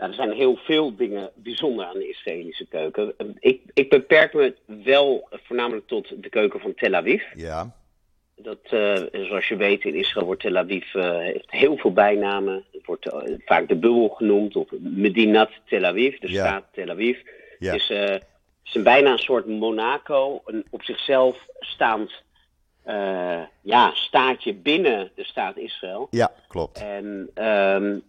[0.00, 3.14] Nou, er zijn heel veel dingen bijzonder aan de Israëlische keuken.
[3.38, 7.22] Ik, ik beperk me wel voornamelijk tot de keuken van Tel Aviv.
[7.34, 7.74] Ja.
[8.36, 12.64] Dat, uh, zoals je weet, in Israël wordt Tel Aviv uh, heeft heel veel bijnamen.
[12.72, 16.46] Het wordt uh, vaak de bubbel genoemd, of Medinat Tel Aviv, de ja.
[16.46, 17.18] staat Tel Aviv.
[17.58, 17.72] Ja.
[17.72, 17.90] Het is,
[18.64, 22.12] is een bijna een soort Monaco, een op zichzelf staand
[23.62, 26.06] ja, staatje binnen de staat Israël.
[26.10, 26.82] Ja, klopt.
[26.82, 28.02] En um,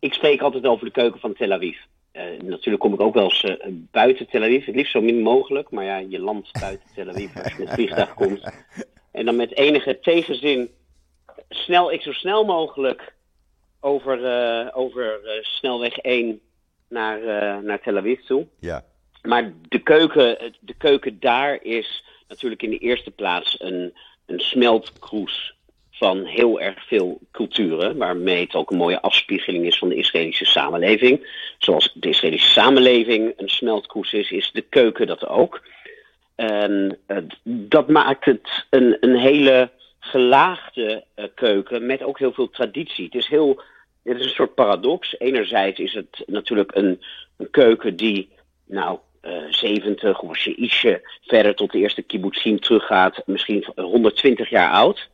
[0.00, 1.76] ik spreek altijd over de keuken van Tel Aviv.
[2.12, 4.66] Uh, natuurlijk kom ik ook wel eens uh, buiten Tel Aviv.
[4.66, 5.70] Het liefst zo min mogelijk.
[5.70, 8.52] Maar ja, je landt buiten Tel Aviv als je met vliegtuig komt.
[9.12, 10.70] En dan met enige tegenzin
[11.48, 13.14] snel, ik zo snel mogelijk
[13.80, 16.40] over, uh, over snelweg 1
[16.88, 17.20] naar,
[17.62, 18.46] naar Tel Aviv toe.
[18.60, 18.84] Ja.
[19.22, 23.94] Maar de keuken, de keuken daar is natuurlijk in de eerste plaats een,
[24.26, 25.54] een smeltkroes
[26.00, 30.44] van heel erg veel culturen, waarmee het ook een mooie afspiegeling is van de Israëlische
[30.44, 31.26] samenleving.
[31.58, 35.62] Zoals de Israëlische samenleving een smeltkroes is, is de keuken dat ook.
[36.34, 42.50] En uh, dat maakt het een, een hele gelaagde uh, keuken met ook heel veel
[42.50, 43.04] traditie.
[43.04, 43.62] Het is, heel,
[44.02, 45.18] het is een soort paradox.
[45.18, 47.02] Enerzijds is het natuurlijk een,
[47.36, 48.28] een keuken die,
[48.66, 54.50] nou, uh, 70 of als je ietsje verder tot de eerste kibbutzim teruggaat, misschien 120
[54.50, 55.08] jaar oud.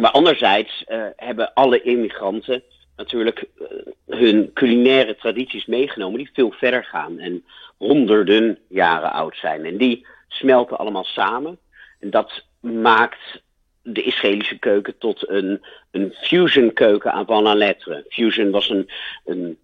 [0.00, 2.62] Maar anderzijds uh, hebben alle immigranten
[2.96, 3.66] natuurlijk uh,
[4.06, 7.44] hun culinaire tradities meegenomen die veel verder gaan en
[7.76, 9.64] honderden jaren oud zijn.
[9.64, 11.58] En die smelten allemaal samen.
[12.00, 13.42] En dat maakt
[13.82, 18.04] de Israëlische keuken tot een, een fusion keuken avant la lettre.
[18.08, 18.90] Fusion was een,
[19.24, 19.58] een,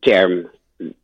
[0.00, 0.50] term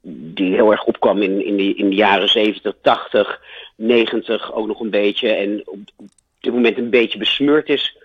[0.02, 3.40] die heel erg opkwam in, in, de, in de jaren 70, 80,
[3.76, 5.28] 90 ook nog een beetje.
[5.28, 5.78] En op
[6.40, 8.04] dit moment een beetje besmeurd is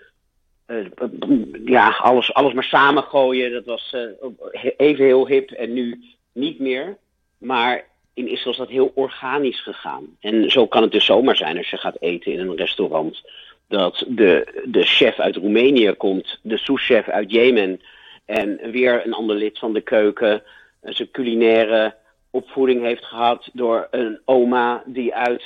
[1.64, 3.52] ja, alles, alles maar samengooien.
[3.52, 6.96] Dat was uh, even heel hip en nu niet meer.
[7.38, 10.16] Maar in Israël is dat heel organisch gegaan.
[10.20, 13.22] En zo kan het dus zomaar zijn als je gaat eten in een restaurant.
[13.68, 17.80] Dat de, de chef uit Roemenië komt, de souschef uit Jemen.
[18.24, 20.42] En weer een ander lid van de keuken.
[20.82, 21.94] Zijn culinaire
[22.30, 25.44] opvoeding heeft gehad door een oma die uit,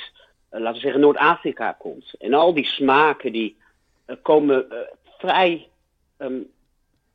[0.49, 2.13] laten we zeggen, Noord-Afrika komt.
[2.19, 3.57] En al die smaken die
[4.21, 4.67] komen
[5.17, 5.67] vrij
[6.17, 6.47] um,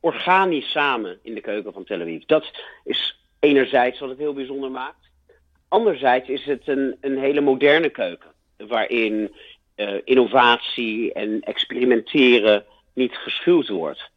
[0.01, 2.23] organisch samen in de keuken van Tel Aviv.
[2.23, 2.51] Dat
[2.85, 5.11] is enerzijds wat het heel bijzonder maakt.
[5.69, 8.31] Anderzijds is het een, een hele moderne keuken.
[8.57, 9.35] Waarin
[9.77, 14.11] uh, innovatie en experimenteren niet geschuwd wordt.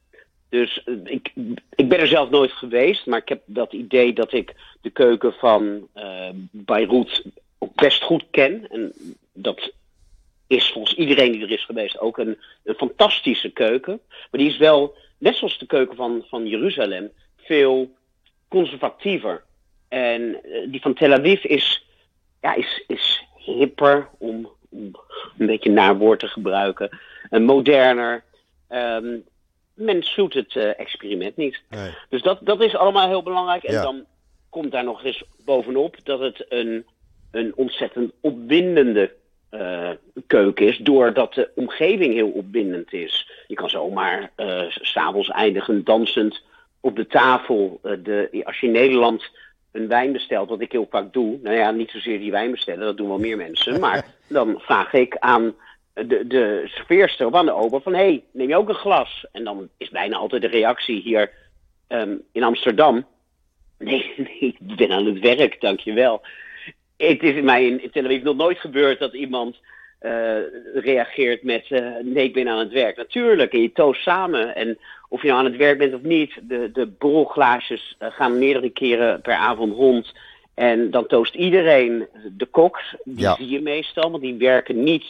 [0.50, 1.32] Dus uh, ik,
[1.76, 5.34] ik ben er zelf nooit geweest, maar ik heb dat idee dat ik de keuken
[5.34, 7.24] van uh, Beirut
[7.58, 8.68] ook best goed ken.
[8.70, 8.94] En
[9.34, 9.72] dat
[10.48, 14.00] is volgens iedereen die er is geweest ook een, een fantastische keuken.
[14.08, 17.96] Maar die is wel, net zoals de keuken van, van Jeruzalem, veel
[18.48, 19.44] conservatiever.
[19.88, 21.86] En die van Tel Aviv is,
[22.42, 24.96] ja, is, is hipper, om, om
[25.38, 27.00] een beetje naar woord te gebruiken.
[27.30, 28.24] En moderner.
[28.70, 29.24] Um,
[29.74, 31.62] men zoet het uh, experiment niet.
[31.70, 31.90] Nee.
[32.10, 33.64] Dus dat, dat is allemaal heel belangrijk.
[33.64, 33.82] En Ja.
[33.82, 34.06] dan
[34.50, 36.86] komt daar nog eens bovenop dat het een,
[37.32, 39.14] een ontzettend opwindende
[39.60, 39.90] eh,
[40.28, 40.78] keuken is.
[40.78, 43.30] Doordat de omgeving heel opwindend is.
[43.48, 46.42] Je kan zomaar eh, s s'avonds eindigen dansend
[46.80, 47.80] op de tafel.
[47.84, 49.30] Eh, de, als je in Nederland
[49.72, 51.40] een wijn bestelt, wat ik heel vaak doe.
[51.44, 53.80] Nou ja, niet zozeer die wijn bestellen, dat doen wel meer mensen.
[53.86, 55.56] Maar dan vraag ik aan
[55.94, 57.94] de, de serveerster of aan de ober van...
[57.94, 59.26] hé, hey, neem je ook een glas?
[59.32, 61.32] En dan is bijna altijd de reactie hier
[61.88, 63.06] ehm, in Amsterdam...
[63.78, 66.22] Nee, nee, ik ben aan het werk, dankjewel.
[66.98, 69.58] Het is mij in, in Tel Aviv nog nooit gebeurd dat iemand
[70.00, 70.38] eh,
[70.74, 71.66] reageert met...
[71.70, 72.98] eh, nee, ik ben aan het werk.
[72.98, 74.56] Natuurlijk, en je toost samen.
[74.56, 74.78] En
[75.10, 76.34] of je nou aan het werk bent of niet...
[76.42, 80.14] de, de borrelglaasjes eh, gaan meerdere keren per avond rond...
[80.54, 82.96] En dan toost iedereen de koks.
[83.04, 83.36] Die Ja.
[83.36, 85.06] zie je meestal, want die werken niet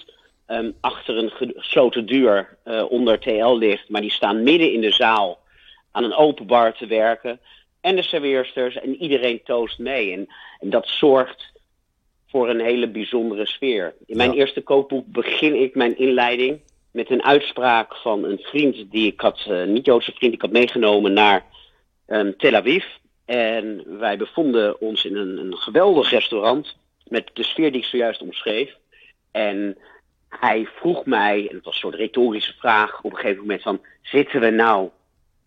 [0.45, 2.57] ehm, achter een gesloten deur
[2.89, 3.89] onder TL-licht.
[3.89, 5.39] Maar die staan midden in de zaal
[5.91, 7.39] aan een open bar te werken.
[7.81, 10.11] En de serveersters en iedereen toost mee.
[10.13, 10.27] En,
[10.59, 11.51] en dat zorgt
[12.35, 13.95] voor een hele bijzondere sfeer.
[14.05, 14.37] In mijn Ja.
[14.37, 16.59] eerste kookboek begin ik mijn inleiding
[16.91, 20.51] met een uitspraak van een vriend die ik had, een niet-Joodse vriend, die ik had
[20.51, 21.45] meegenomen naar
[22.05, 22.85] ehm, Tel Aviv.
[23.25, 26.75] En wij bevonden ons in een, een geweldig restaurant
[27.07, 28.77] met de sfeer die ik zojuist omschreef.
[29.31, 29.77] En
[30.29, 33.81] hij vroeg mij, en het was een soort retorische vraag, op een gegeven moment van,
[34.01, 34.89] zitten we nou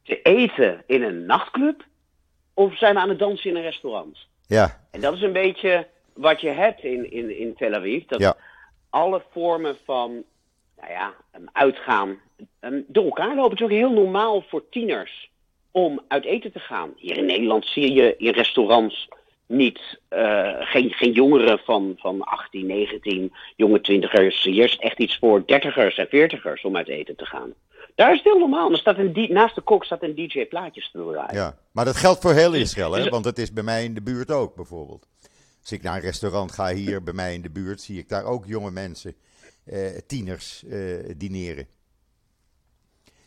[0.03, 1.85] te eten in een nachtclub?
[2.55, 4.18] Of zijn we aan het dansen in een restaurant?
[4.46, 5.87] Ja, En dat is een beetje
[6.18, 8.04] wat je hebt in, in, in Tel Aviv.
[8.07, 8.37] Dat Ja.
[8.90, 10.22] alle vormen van
[10.81, 11.14] nou ja,
[11.52, 12.18] uitgaan
[12.87, 13.50] door elkaar lopen.
[13.50, 15.31] Het is ook heel normaal voor tieners
[15.70, 16.92] om uit eten te gaan.
[16.96, 19.09] Hier in Nederland zie je in restaurants
[19.46, 24.42] niet, eh, geen, geen jongeren van, van 18, 19, jonge twintigers.
[24.42, 27.52] Hier is echt iets voor dertigers en veertigers om uit eten te gaan.
[27.94, 28.70] Daar is het heel normaal.
[28.70, 31.35] Er staat een, naast de kok staat een DJ plaatjes te draaien.
[31.35, 31.59] ja.
[31.72, 33.00] Maar dat geldt voor heel Israël, hè?
[33.02, 35.07] Dus- Want het is bij mij in de buurt ook, bijvoorbeeld.
[35.61, 38.25] Als ik naar een restaurant ga hier bij mij in de buurt, zie ik daar
[38.25, 39.14] ook jonge mensen,
[39.64, 40.81] eh, tieners, eh,
[41.16, 41.66] dineren.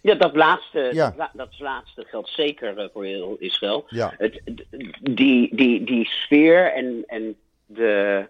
[0.02, 1.06] Ja, dat laatste, Ja.
[1.08, 3.86] Dat, la- dat laatste geldt zeker eh, voor heel Israël.
[3.88, 4.14] Ja.
[4.18, 4.42] Het,
[5.02, 8.26] die, die, die sfeer en, en de,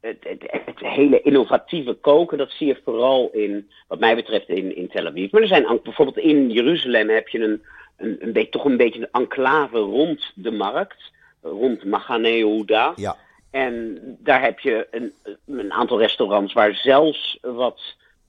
[0.00, 4.76] het, het, het hele innovatieve koken, dat zie je vooral in, wat mij betreft, in,
[4.76, 5.30] in Tel Aviv.
[5.32, 7.62] Maar er zijn bijvoorbeeld in Jeruzalem heb je een,
[7.96, 12.92] een, een beetje, toch een beetje een enclave rond de markt, rond Machane Yehuda.
[12.96, 13.16] Ja,
[13.50, 15.12] En daar heb je een,
[15.46, 17.80] een aantal restaurants waar zelfs wat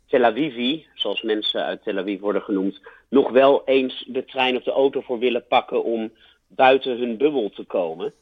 [0.08, 4.63] Tel Avivi, zoals mensen uit Tel Aviv worden genoemd, nog wel eens de trein of
[4.63, 6.12] de auto voor willen pakken om
[6.48, 8.13] buiten hun bubbel te komen.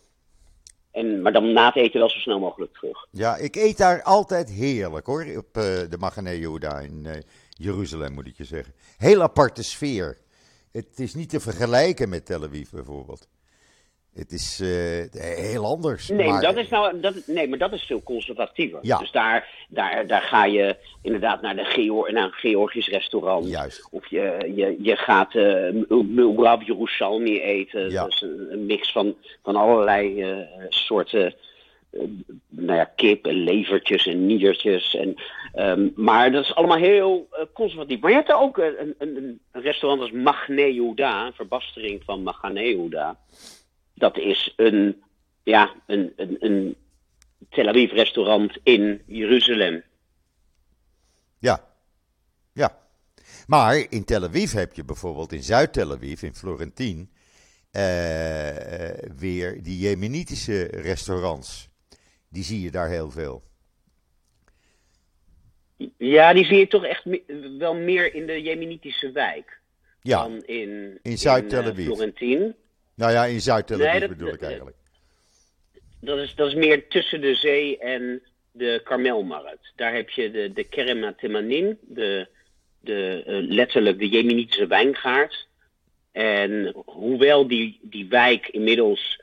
[0.91, 3.08] En, maar dan na het eten wel zo snel mogelijk terug.
[3.12, 8.13] ja, ik eet daar altijd heerlijk hoor, op eh, de Magane Yehuda in eh, Jeruzalem
[8.13, 8.73] moet ik je zeggen.
[8.97, 10.17] Heel aparte sfeer.
[10.71, 13.28] Het is niet te vergelijken met Tel Aviv bijvoorbeeld.
[14.13, 16.10] Het is eh, heel anders.
[16.10, 18.80] Nee, maar- dat is nou, dat, nee, maar dat is veel conservatiever.
[18.82, 18.98] Ja.
[18.98, 23.48] Dus daar, daar, daar ga je inderdaad naar, de Geor naar een Georgisch restaurant.
[23.50, 23.88] Juist.
[23.91, 27.89] Of je, je, je gaat uh, Mulbrab Yerushalmi eten.
[27.89, 28.02] Ja.
[28.02, 30.38] Dat is een, een mix van, van allerlei eh,
[30.70, 31.36] soorten
[31.89, 32.02] eh,
[32.50, 34.96] nou ja, kip en levertjes en niertjes.
[34.96, 35.15] En,
[35.54, 38.00] ehm, maar dat is allemaal heel eh, conservatief.
[38.00, 43.15] Maar je hebt er ook een, een, restaurant als Magne Yehuda, een verbastering van Magane.
[43.97, 45.03] Dat is een,
[45.43, 46.75] ja, een, een, een
[47.49, 49.83] Tel Aviv restaurant in Jeruzalem.
[51.39, 51.65] Ja,
[52.53, 52.77] ja.
[53.47, 57.10] Maar in Tel Aviv heb je bijvoorbeeld, in Zuid-Tel Aviv, in Florentien,
[57.71, 61.69] eh, eh, weer die Jemenitische restaurants.
[62.29, 63.43] Die zie je daar heel veel.
[65.97, 69.60] Ja, die zie je toch echt me- wel meer in de Jemenitische wijk
[70.01, 71.86] Ja, dan in, in Zuid-Tel eh, Aviv.
[71.86, 72.55] Florentien.
[72.97, 74.75] Nou ja, in Zuid-Tel Aviv bedoel ik eigenlijk.
[76.01, 79.71] Dat is, dat is meer tussen de zee en de Karmelmarkt.
[79.75, 82.27] Daar heb je de, de Kerem Temanin, de,
[82.81, 85.47] de, eh, letterlijk de Jemenitische wijngaard.
[86.12, 89.21] En hoewel die, die wijk inmiddels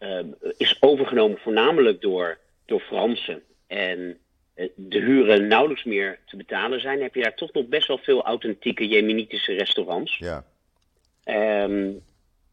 [0.00, 0.20] uh,
[0.56, 4.18] is overgenomen voornamelijk door, door Fransen en
[4.74, 8.24] de huren nauwelijks meer te betalen zijn, heb je daar toch nog best wel veel
[8.24, 10.18] authentieke Jemenitische restaurants.
[10.18, 10.44] Ja.
[11.64, 12.02] Um,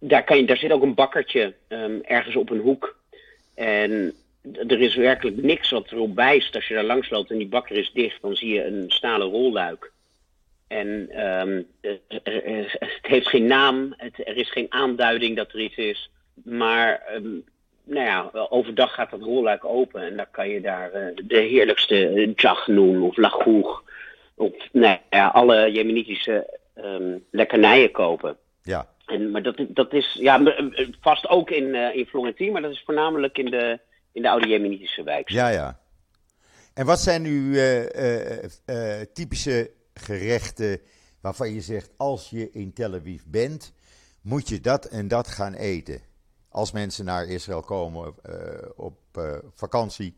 [0.08, 2.98] daar, zit ook een bakkertje um, ergens op een hoek.
[3.56, 4.14] En
[4.68, 6.56] er is werkelijk niks wat erop wijst.
[6.56, 9.30] Als je daar langs loopt en die bakker is dicht, dan zie je een stalen
[9.30, 9.92] rolluik.
[10.68, 11.68] En um,
[12.08, 16.10] het heeft geen naam, het, er is geen aanduiding dat er iets is.
[16.44, 17.44] Maar um,
[17.84, 20.92] nou ja, overdag gaat dat rolluik open en dan kan je daar
[21.24, 23.84] de heerlijkste jagnoen of lagoeg
[24.36, 26.60] of nou ja, alle Jemenitische
[27.32, 28.38] lekkernijen kopen.
[28.64, 28.93] Ja.
[29.06, 30.42] En, maar dat, dat is ja,
[31.02, 33.80] vast ook in, uh, in Florentien, maar dat is voornamelijk in de,
[34.12, 35.30] in de oude Jemenitische wijk.
[35.30, 35.80] Ja, ja.
[36.74, 40.82] En wat zijn nu uh, typische gerechten
[41.22, 43.74] waarvan je zegt, als je in Tel Aviv bent,
[44.22, 46.02] moet je dat en dat gaan eten?
[46.50, 48.16] Als mensen naar Israël komen
[48.76, 48.98] op
[49.54, 50.16] vakantie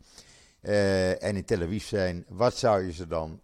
[1.19, 3.41] en in Tel Aviv zijn, wat zou je ze dan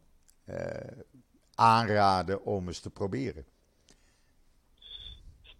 [1.56, 3.46] aanraden om eens te proberen?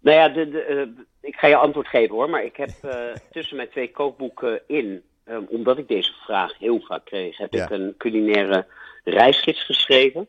[0.02, 2.92] Nou ja, de, de, uh, ik ga je antwoord geven hoor, maar ik heb uh,
[3.30, 7.64] tussen mijn twee kookboeken in, um, omdat ik deze vraag heel vaak kreeg, heb ja.
[7.64, 8.66] ik een culinaire
[9.04, 10.28] reisgids geschreven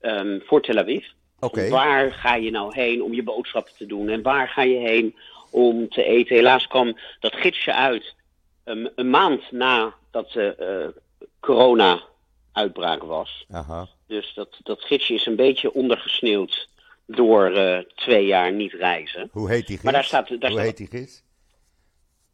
[0.00, 1.06] um, voor Tel Aviv.
[1.40, 1.68] Okay.
[1.68, 5.16] Waar ga je nou heen om je boodschappen te doen en waar ga je heen
[5.50, 6.36] om te eten?
[6.36, 8.14] Helaas kwam dat gidsje uit
[8.64, 11.02] um, een maand nadat de uh,
[11.40, 12.02] corona
[12.52, 13.44] uitbraak was.
[13.50, 13.88] Aha.
[14.06, 16.68] Dus dat, dat gidsje is een beetje ondergesneeuwd
[17.06, 19.28] door uh, twee jaar niet reizen.
[19.32, 19.82] Hoe heet die gids?
[19.82, 21.22] Maar daar staat, daar Hoe staat, heet die gids?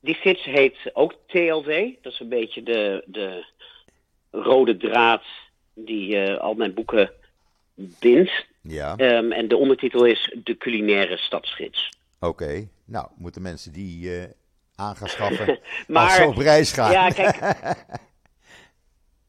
[0.01, 1.71] Die gids heet ook TLW.
[2.03, 3.45] Dat is een beetje de, de
[4.31, 5.23] rode draad
[5.75, 7.11] die uh, al mijn boeken
[7.75, 8.47] bindt.
[8.63, 8.99] Ja.
[8.99, 11.89] Um, en de ondertitel is De culinaire stadsgids.
[12.21, 12.69] Oké, okay.
[12.85, 14.25] nou moeten mensen die uh,
[14.75, 16.93] aan gaan schaffen maar, als ze op reis gaan.
[16.93, 17.39] Ja, kijk.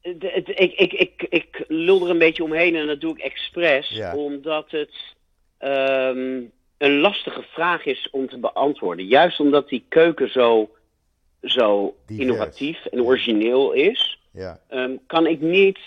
[0.02, 3.24] de, de, ik, ik, ik, ik lul er een beetje omheen en dat doe ik
[3.24, 4.16] expres, Ja.
[4.16, 4.94] omdat het
[5.64, 9.06] um, een lastige vraag is om te beantwoorden.
[9.06, 10.70] Juist omdat die keuken zo,
[11.42, 12.28] zo Divers.
[12.28, 14.60] innovatief en origineel is, ja.
[14.70, 15.80] um, kan ik niet,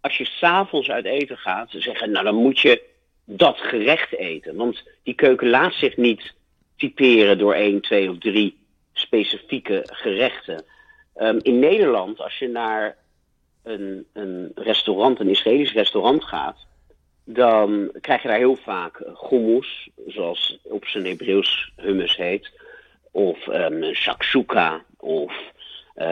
[0.00, 2.82] als je s'avonds uit eten gaat, zeggen, nou dan moet je
[3.24, 4.56] dat gerecht eten.
[4.56, 6.34] Want die keuken laat zich niet
[6.76, 8.58] typeren door één, twee of drie
[8.92, 10.64] specifieke gerechten.
[11.16, 12.96] Um, in Nederland, als je naar
[13.62, 16.56] een, een restaurant, een Israëlisch restaurant gaat,
[17.24, 22.50] dan krijg je daar heel vaak hummus, zoals op zijn Hebreeuws hummus heet,
[23.10, 25.32] of um, shakshuka, of
[25.96, 26.06] uh,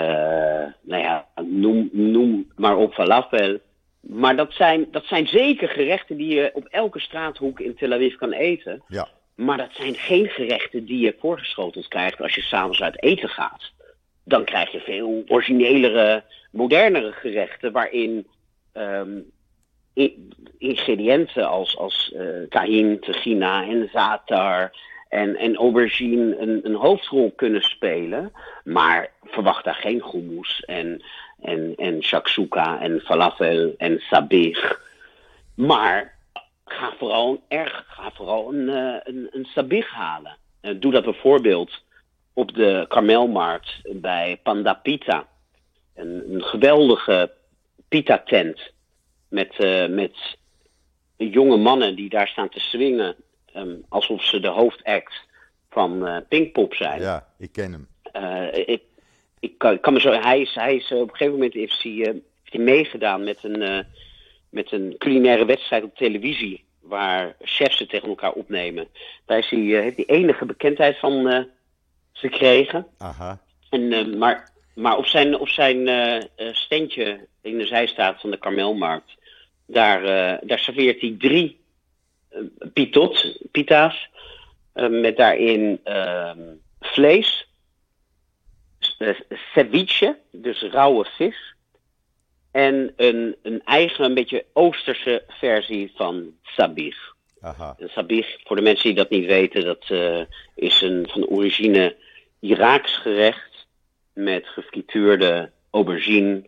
[0.82, 3.58] nou ja, noem, noem maar op falafel.
[4.00, 8.16] Maar dat zijn, dat zijn zeker gerechten die je op elke straathoek in Tel Aviv
[8.16, 8.82] kan eten.
[8.88, 9.08] Ja.
[9.34, 13.72] Maar dat zijn geen gerechten die je voorgeschoteld krijgt als je s'avonds uit eten gaat.
[14.24, 18.26] Dan krijg je veel originelere, modernere gerechten waarin
[18.74, 19.30] um,
[20.58, 24.72] ingrediënten als, als uh, tahin, tegina en zatar
[25.08, 28.32] en, en aubergine een, een, hoofdrol kunnen spelen.
[28.64, 31.02] Maar verwacht daar geen hummus en,
[31.40, 34.80] en, en shakshuka en falafel en sabich.
[35.54, 36.14] Maar
[36.64, 40.36] ga vooral, erg, ga vooral een, uh, een, een halen.
[40.62, 41.82] Uh, doe dat bijvoorbeeld
[42.32, 45.26] op de Karmelmarkt bij Panda Pita.
[45.94, 47.30] Een, een geweldige
[47.88, 48.72] pita-tent
[49.32, 50.36] met, uh, met
[51.16, 53.16] jonge mannen die daar staan te swingen
[53.56, 55.20] um, alsof ze de hoofdact
[55.70, 57.00] van uh, Pinkpop zijn.
[57.00, 57.88] Ja, ik ken hem.
[58.16, 58.82] Uh, ik,
[59.40, 62.22] ik, kan, me zo, hij is, hij is op een gegeven moment heeft hij, heeft
[62.42, 63.86] hij meegedaan met een,
[64.48, 66.64] met een culinaire wedstrijd op televisie.
[66.80, 68.88] Waar chefs het tegen elkaar opnemen.
[69.24, 71.46] Daar is hij, heeft hij enige bekendheid van
[72.12, 72.86] gekregen.
[72.98, 73.40] Aha.
[73.70, 75.88] En, maar, maar op zijn, op zijn
[76.36, 79.20] standje in de zijstaat van de Karmelmarkt.
[79.66, 81.60] Daar, uh, daar serveert hij drie
[82.32, 82.40] uh,
[82.72, 84.10] pitot, pita's.
[84.74, 85.80] Uh, met daarin
[86.80, 87.46] vlees.
[89.52, 91.54] ceviche, dus rauwe vis.
[92.50, 97.14] En een, een eigen, een beetje oosterse versie van sabich.
[97.40, 97.76] Aha.
[97.80, 99.90] Sabich, voor de mensen die dat niet weten, dat
[100.54, 101.96] is een van origine
[102.40, 103.66] Iraaks gerecht.
[104.12, 106.42] Met gefrituurde aubergine,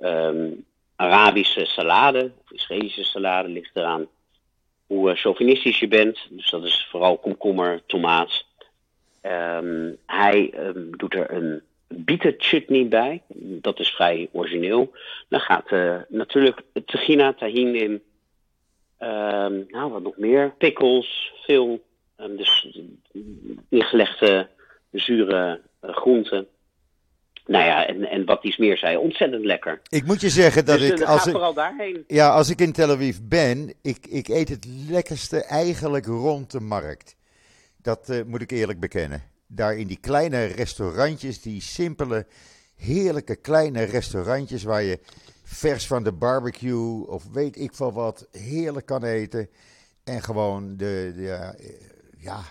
[0.00, 0.64] um,
[0.98, 4.08] Arabische salade, of Israëlische salade, ligt eraan
[4.86, 6.18] hoe uh, chauvinistisch je bent.
[6.30, 8.44] Dus dat is vooral komkommer, tomaat.
[9.22, 13.22] Um, hij um, doet er een bitter chutney bij.
[13.38, 14.92] Dat is vrij origineel.
[15.28, 18.02] Dan gaat uh, natuurlijk tegina, tahin in.
[19.68, 20.54] nou, wat nog meer?
[20.58, 21.80] Pickles, veel
[22.16, 22.78] dus
[23.68, 24.48] ingelegde
[24.92, 26.48] zure groenten.
[27.48, 29.80] Nou ja, en, en wat iets meer zei, ontzettend lekker.
[29.88, 31.02] Ik moet je zeggen dat dus, ik.
[31.02, 32.04] als ik vooral daarheen.
[32.06, 36.60] Ja, als ik in Tel Aviv ben, ik, ik eet het lekkerste eigenlijk rond de
[36.60, 37.16] markt.
[37.82, 39.22] Dat uh, moet ik eerlijk bekennen.
[39.46, 42.26] Daar in die kleine restaurantjes, die simpele,
[42.76, 45.00] heerlijke kleine restaurantjes waar je
[45.42, 49.48] vers van de barbecue of weet ik veel wat, heerlijk kan eten.
[50.04, 51.54] En gewoon de, de
[52.18, 52.42] ja,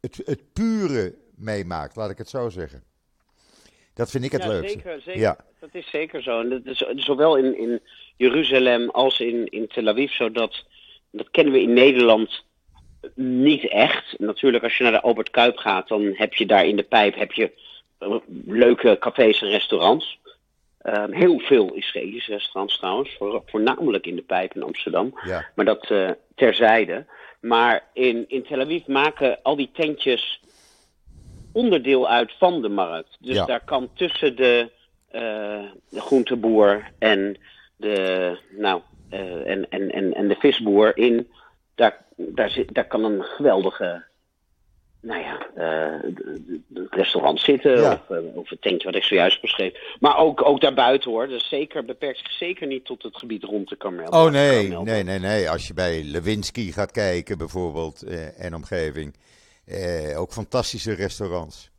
[0.00, 2.82] het, het pure meemaakt, laat ik het zo zeggen.
[3.96, 4.68] Dat vind ik het ja, leukste.
[4.68, 5.20] Zeker, zeker.
[5.20, 6.40] Ja, dat is zeker zo.
[6.40, 7.80] En dat is zowel in, in
[8.16, 10.30] Jeruzalem als in, in Tel Aviv zo.
[10.30, 10.64] Dat,
[11.10, 12.44] dat kennen we in Nederland
[13.14, 14.18] niet echt.
[14.18, 17.14] Natuurlijk, als je naar de Albert Kuip gaat, dan heb je daar in de pijp
[17.14, 17.52] heb je
[18.46, 20.18] leuke cafés en restaurants.
[20.82, 25.20] Um, heel veel Israëlische restaurants trouwens, voor, voornamelijk in de pijp in Amsterdam.
[25.24, 25.46] Ja.
[25.54, 27.06] Maar dat uh, terzijde.
[27.40, 30.40] Maar in, in Tel Aviv maken al die tentjes
[31.56, 33.16] onderdeel uit van de markt.
[33.20, 33.44] Dus Ja.
[33.44, 34.70] daar kan tussen de,
[35.10, 35.20] eh,
[35.88, 37.36] de groenteboer en
[37.76, 38.80] de, nou,
[39.10, 41.28] eh, en, en, en, en de visboer in,
[41.74, 44.04] daar, daar, zit, daar kan een geweldige
[45.00, 46.10] nou ja, eh,
[46.90, 47.80] restaurant zitten.
[47.80, 48.02] Ja.
[48.08, 49.96] Of, of het tentje wat ik zojuist beschreef.
[50.00, 51.28] Maar ook, ook daarbuiten hoor.
[51.28, 54.08] Dus zeker, beperkt zich zeker niet tot het gebied rond de Karmel.
[54.08, 55.50] Oh nee, nee, nee, nee.
[55.50, 58.02] Als je bij Lewinsky gaat kijken bijvoorbeeld
[58.38, 59.14] en omgeving,
[59.66, 61.70] eh, ook fantastische restaurants.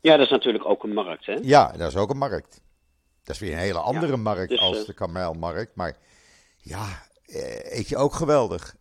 [0.00, 1.38] Ja, dat is natuurlijk ook een markt hè.
[1.42, 2.60] Ja, dat is ook een markt.
[3.22, 5.74] Dat is weer een hele andere markt dus, als eh, de Karmelmarkt.
[5.74, 5.96] Maar
[6.56, 8.76] ja, eh, eet je ook geweldig.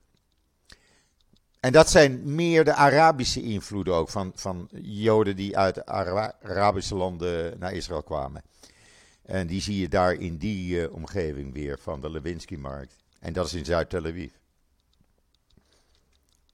[1.60, 6.95] En dat zijn meer de Arabische invloeden ook van, van Joden die uit Ara- Arabische
[6.95, 8.41] landen naar Israël kwamen.
[9.26, 12.95] En die zie je daar in die eh, omgeving weer van de Lewinsky-markt.
[13.20, 14.32] En dat is in Zuid-Tel Aviv.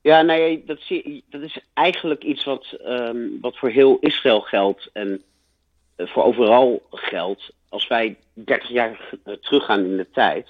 [0.04, 4.89] Ja, nee, dat, zie, dat is eigenlijk iets wat, ehm, wat voor heel Israël geldt
[4.93, 5.22] en
[5.95, 7.51] eh, voor overal geldt.
[7.70, 10.47] Als wij 30 jaar eh, teruggaan in de tijd.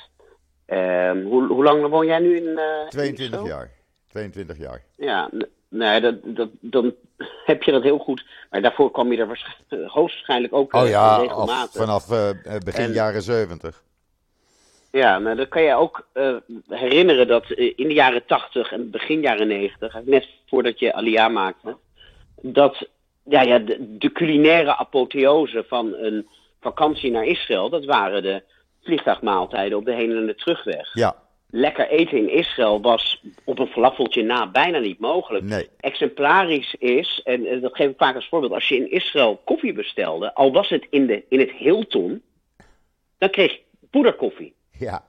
[0.65, 3.45] ehm, hoe, hoe lang woon jij nu in eh, in 22 Israël?
[3.47, 3.71] jaar.
[4.09, 4.83] 22 jaar.
[4.97, 5.29] Ja,
[5.69, 6.93] nee, dat, dat, dan
[7.45, 8.25] heb je dat heel goed.
[8.49, 12.35] Maar daarvoor kwam je er waarsch- hoogstwaarschijnlijk ook Oh eh, ja, af- vanaf eh, eh,
[12.65, 13.83] begin En- jaren 70.
[15.01, 16.35] Ja, nou, dan kan je ook eh,
[16.69, 21.33] herinneren dat eh, in de jaren 80 en begin jaren 90, net voordat je Aliyah
[21.33, 21.77] maakte,
[22.41, 22.87] dat
[23.23, 26.27] ja, ja, de, de culinaire apotheose van een
[26.61, 28.43] vakantie naar Israël, dat waren de
[28.83, 30.93] vliegtuigmaaltijden op de heen- en de terugweg.
[30.93, 31.15] Ja,
[31.49, 35.43] Lekker eten in Israël was op een falafeltje na bijna niet mogelijk.
[35.45, 35.69] nee.
[35.79, 40.33] Exemplarisch is, en dat geef ik vaak als voorbeeld, als je in Israël koffie bestelde,
[40.33, 42.21] al was het in, de, in het Hilton,
[43.17, 44.53] dan kreeg je poederkoffie.
[44.77, 45.03] Ja,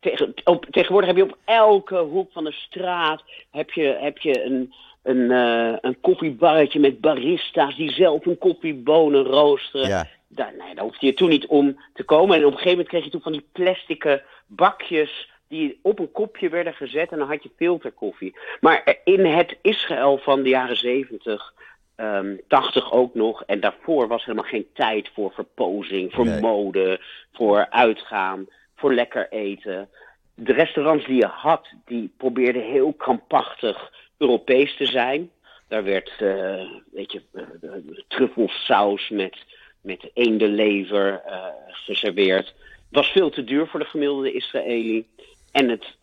[0.00, 4.42] Tegen, op, tegenwoordig heb je op elke hoek van de straat heb je, heb je
[4.44, 9.88] een, een, eh, een koffiebarretje met barista's die zelf een koffiebonen roosteren.
[9.88, 10.06] ja.
[10.28, 12.36] Daar, nee, daar hoefde je toen niet om te komen.
[12.36, 16.12] En op een gegeven moment kreeg je toen van die plastic bakjes die op een
[16.12, 18.36] kopje werden gezet en dan had je filterkoffie.
[18.60, 21.54] Maar in het Israël van de jaren 70,
[21.96, 26.40] ehm 80 ook nog, en daarvoor was helemaal geen tijd voor verpozing, voor Nee.
[26.40, 27.00] mode,
[27.32, 28.46] voor uitgaan,
[28.76, 29.88] voor lekker eten.
[30.34, 35.30] De restaurants die je had, die probeerden heel krampachtig Europees te zijn.
[35.68, 37.70] Daar werd, eh, weet je, eh, eh,
[38.08, 39.36] truffelsaus met,
[39.80, 42.54] met eendenlever eh, geserveerd.
[42.90, 45.06] Was veel te duur voor de gemiddelde Israëli.
[45.52, 45.96] En het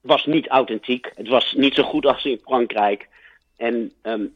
[0.00, 1.10] was niet authentiek.
[1.14, 3.08] Het was niet zo goed als in Frankrijk.
[3.56, 4.26] En ehm,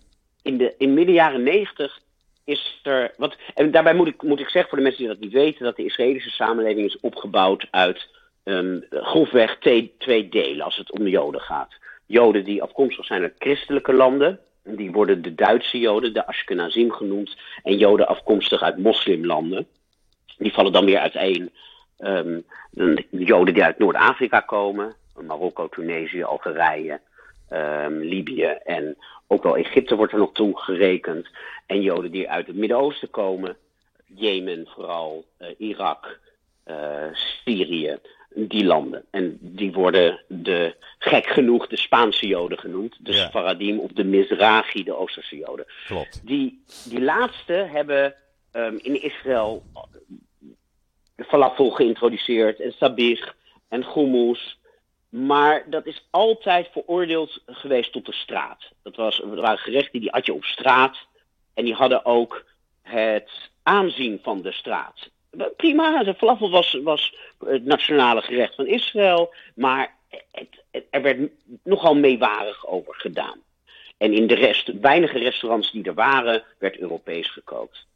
[0.43, 2.01] in, de, in midden jaren negentig
[2.45, 3.14] is er.
[3.16, 5.64] Wat, en daarbij moet ik, moet ik zeggen voor de mensen die dat niet weten,
[5.64, 8.09] dat de Israëlische samenleving is opgebouwd uit
[8.45, 11.74] ehm grofweg twee, twee delen als het om de Joden gaat.
[12.07, 14.40] Joden die afkomstig zijn uit christelijke landen.
[14.62, 17.36] Die worden de Duitse Joden, de Ashkenazim genoemd.
[17.62, 19.66] En Joden afkomstig uit moslimlanden.
[20.38, 21.51] Die vallen dan weer uiteen.
[21.99, 22.40] Ehm,
[22.70, 24.95] de Joden die uit Noord-Afrika komen.
[25.22, 27.01] Marokko, Tunesië, Algerije,
[27.49, 31.28] ehm, Libië en ook wel Egypte wordt er nog toe gerekend.
[31.66, 33.57] En Joden die uit het Midden-Oosten komen.
[34.07, 36.20] Jemen vooral, eh, Irak,
[36.64, 37.99] eh, Syrië,
[38.34, 39.05] die landen.
[39.11, 42.97] En die worden de, gek genoeg de Spaanse Joden genoemd.
[42.99, 43.28] De Ja.
[43.28, 45.66] Sfaradim of de Mizrahi, de Oosterse Joden.
[45.86, 46.20] Klopt.
[46.26, 48.14] Die, die laatste hebben
[48.53, 49.62] ehm, in Israël
[51.16, 53.36] de falafel geïntroduceerd en sabich
[53.68, 54.59] en hummus.
[55.17, 58.65] Maar dat is altijd veroordeeld geweest tot de straat.
[58.83, 60.99] Dat, was, waren gerechten die had je op straat.
[61.55, 62.45] En die hadden ook
[62.83, 63.31] het
[63.62, 65.11] aanzien van de straat.
[65.57, 67.15] Prima, de falafel was, was
[67.47, 69.35] het nationale gerecht van Israël.
[69.55, 69.95] Maar
[70.31, 71.31] het- er werd
[71.62, 73.43] nogal meewarig over gedaan.
[73.97, 77.87] En in de rest, weinige restaurants die er waren, werd Europees gekookt.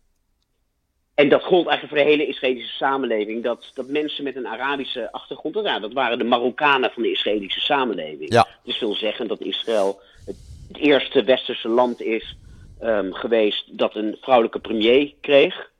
[1.18, 3.42] En dat gold eigenlijk voor de hele Israëlische samenleving.
[3.42, 7.60] Dat, dat mensen met een Arabische achtergrond, ja, dat waren de Marokkanen van de Israëlische
[7.60, 8.32] samenleving.
[8.32, 8.46] Ja.
[8.64, 10.36] Is veel zeggen dat Israël het,
[10.68, 12.36] het eerste westerse land is
[12.82, 15.70] um, geweest dat een vrouwelijke premier kreeg.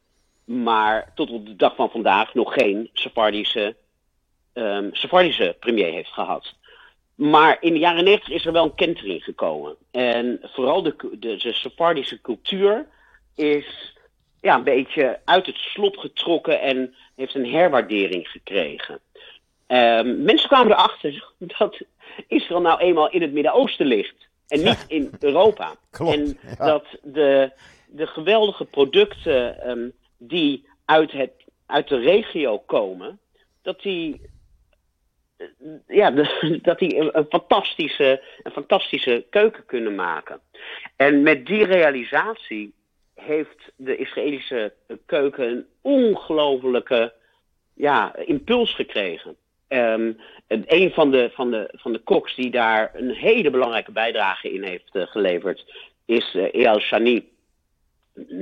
[0.45, 3.77] Maar tot op de dag van vandaag nog geen Sephardische,
[4.55, 6.55] um, Sephardische premier heeft gehad.
[7.15, 9.77] Maar in de jaren 90 is er wel een kentering gekomen.
[9.91, 12.87] En vooral de, de, de Sephardische cultuur
[13.35, 13.97] is
[14.41, 19.01] ja, een beetje uit het slop getrokken en heeft een herwaardering gekregen.
[19.69, 21.81] Um, mensen kwamen erachter dat
[22.27, 25.75] Israël nou eenmaal in het Midden-Oosten ligt en niet in Europa.
[25.91, 26.67] Klopt, en ja.
[26.67, 27.53] dat de,
[27.87, 31.33] de geweldige producten um, die uit, het,
[31.67, 33.19] uit de regio komen,
[33.63, 34.21] dat die,
[35.87, 40.41] ja, de, dat die een, een, fantastische, een fantastische keuken kunnen maken.
[40.97, 42.75] En met die realisatie
[43.21, 44.73] heeft de Israëlische
[45.07, 47.13] keuken een ongelofelijke
[47.75, 49.37] ja, impuls gekregen.
[49.69, 54.53] Um, een van de, van, de, van de koks die daar een hele belangrijke bijdrage
[54.53, 57.29] in heeft uh, geleverd, is uh, Eyal Shani.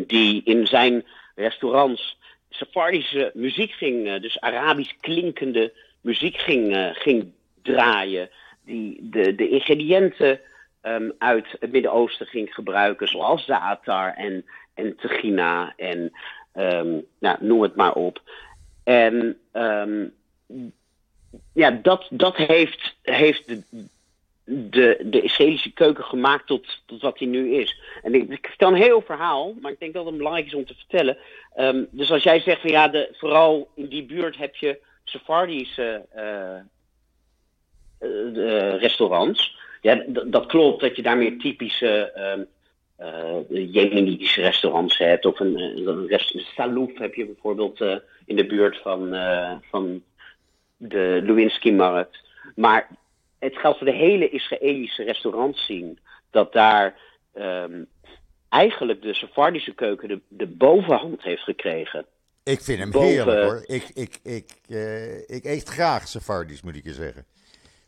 [0.07, 1.05] Die in zijn
[1.35, 2.19] restaurants
[2.51, 8.31] Sephardische muziek ging, uh, dus Arabisch klinkende muziek ging, ging draaien.
[8.65, 10.41] Die de, de ingrediënten
[10.83, 14.45] um, uit het Midden-Oosten ging gebruiken, zoals zaatar en,
[14.77, 16.13] en tegina en
[16.55, 18.23] um, nou, noem het maar op.
[18.85, 20.15] En um,
[21.53, 23.63] ja, dat, dat heeft, heeft de,
[24.45, 27.81] de, de Israëlische keuken gemaakt tot, tot wat hij nu is.
[28.03, 30.65] En ik, ik vertel een heel verhaal, maar ik denk dat het belangrijk is om
[30.65, 31.17] te vertellen.
[31.57, 36.07] Um, dus als jij zegt van ja, de, vooral in die buurt heb je Sephardische
[36.17, 36.59] uh,
[38.01, 39.57] uh, restaurants.
[39.81, 42.13] Ja, dat klopt dat je daar meer typische
[43.01, 45.27] uh, Jemenitische restaurants hebt.
[45.27, 50.03] Of een, een Salouf heb je bijvoorbeeld uh, in de buurt van, uh, van
[50.77, 52.19] de Lewinsky-markt.
[52.55, 52.89] Maar
[53.39, 55.97] het geldt voor de hele Israëlische restaurantscene.
[56.31, 56.99] Dat daar
[57.35, 57.87] um,
[58.49, 62.07] eigenlijk de Sephardische keuken de, de bovenhand heeft gekregen.
[62.43, 63.09] Ik vind hem Boven...
[63.09, 63.63] heerlijk hoor.
[63.67, 67.25] Ik, ik, ik, uh, ik eet graag Sephardisch, moet ik je zeggen.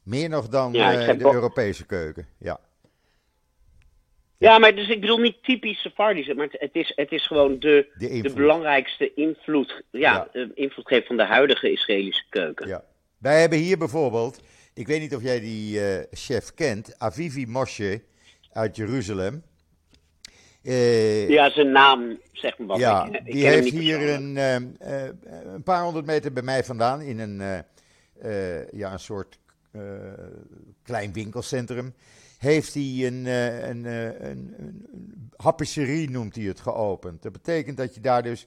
[0.03, 2.27] Meer nog dan ja, uh, de Europese keuken.
[2.39, 2.61] Ja.
[4.39, 7.89] Ja, maar dus ik bedoel niet typisch Sephardisch, maar het is, het is gewoon de,
[7.99, 10.49] de, de belangrijkste invloed, ja, ja.
[10.55, 12.69] invloedgever van de huidige Israëlische keuken.
[12.69, 12.85] Ja.
[13.19, 14.41] Wij hebben hier bijvoorbeeld,
[14.75, 18.03] ik weet niet of jij die uh, chef kent, Avivi Moshe
[18.53, 19.43] uit Jeruzalem.
[20.63, 22.79] Uh, ja, zijn naam zegt me wat.
[22.79, 24.55] Ja, ik, ik die heeft hier een, uh,
[25.55, 27.65] een paar honderd meter bij mij vandaan in een,
[28.73, 29.39] ja, een soort
[30.83, 31.95] klein winkelcentrum
[32.39, 37.23] heeft hij een, een, een, een, een hapisserie, noemt hij het, geopend.
[37.23, 38.47] Dat betekent dat je daar dus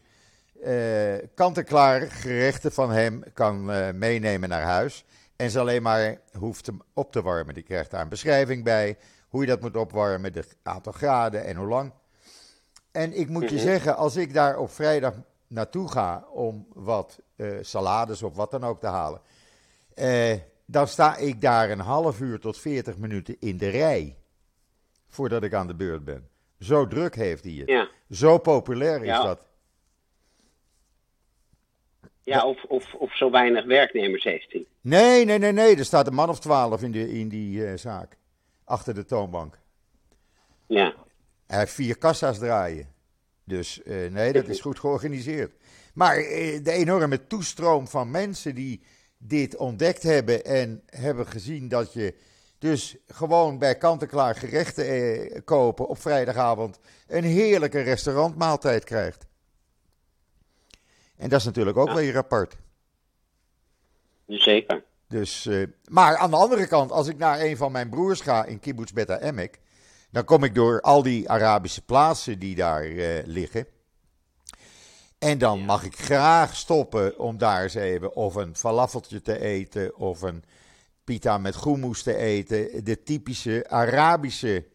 [0.65, 5.05] uh, kant-en-klaar gerechten van hem kan uh, meenemen naar huis.
[5.35, 7.53] En ze alleen maar hoeft hem op te warmen.
[7.53, 8.97] Die krijgt daar een beschrijving bij.
[9.29, 11.91] Hoe je dat moet opwarmen, het aantal graden en hoe lang.
[12.91, 13.63] En ik moet je Mhm.
[13.63, 15.13] zeggen, als ik daar op vrijdag
[15.47, 19.21] naartoe ga om wat uh, salades of wat dan ook te halen.
[20.66, 24.18] Dan sta ik daar een half uur tot 40 minuten in de rij.
[25.07, 26.30] Voordat ik aan de beurt ben.
[26.59, 27.68] Zo druk heeft hij het.
[27.70, 29.24] Ja, Zo populair is Ja.
[29.24, 29.45] dat.
[32.24, 34.66] ja of, of, of zo weinig werknemers heeft hij.
[34.82, 35.76] Nee, nee, nee, nee.
[35.76, 38.18] Er staat een man of twaalf in, de, in die eh, zaak.
[38.64, 39.59] Achter de toonbank.
[40.68, 40.93] Ja.
[41.47, 42.88] Hij heeft vier kassa's draaien.
[43.43, 45.51] Dus eh, nee, dat is goed georganiseerd.
[45.93, 48.82] Maar eh, de enorme toestroom van mensen die
[49.24, 52.15] dit ontdekt hebben en hebben gezien dat je
[52.57, 59.26] dus gewoon bij kant-en-klaar gerechten eh, kopen op vrijdagavond een heerlijke restaurantmaaltijd krijgt.
[61.17, 61.95] En dat is natuurlijk ook Ja.
[61.95, 62.57] weer apart.
[64.28, 64.84] Zeker.
[65.07, 68.45] Dus, eh, maar aan de andere kant, als ik naar een van mijn broers ga
[68.45, 69.59] in Kibbutz Beta Emek,
[70.11, 73.67] dan kom ik door al die Arabische plaatsen die daar eh, liggen.
[75.22, 75.65] En dan Ja.
[75.65, 80.43] mag ik graag stoppen om daar eens even of een falafeltje te eten of een
[81.03, 82.84] pita met groenmoes te eten.
[82.84, 84.65] De typische Arabische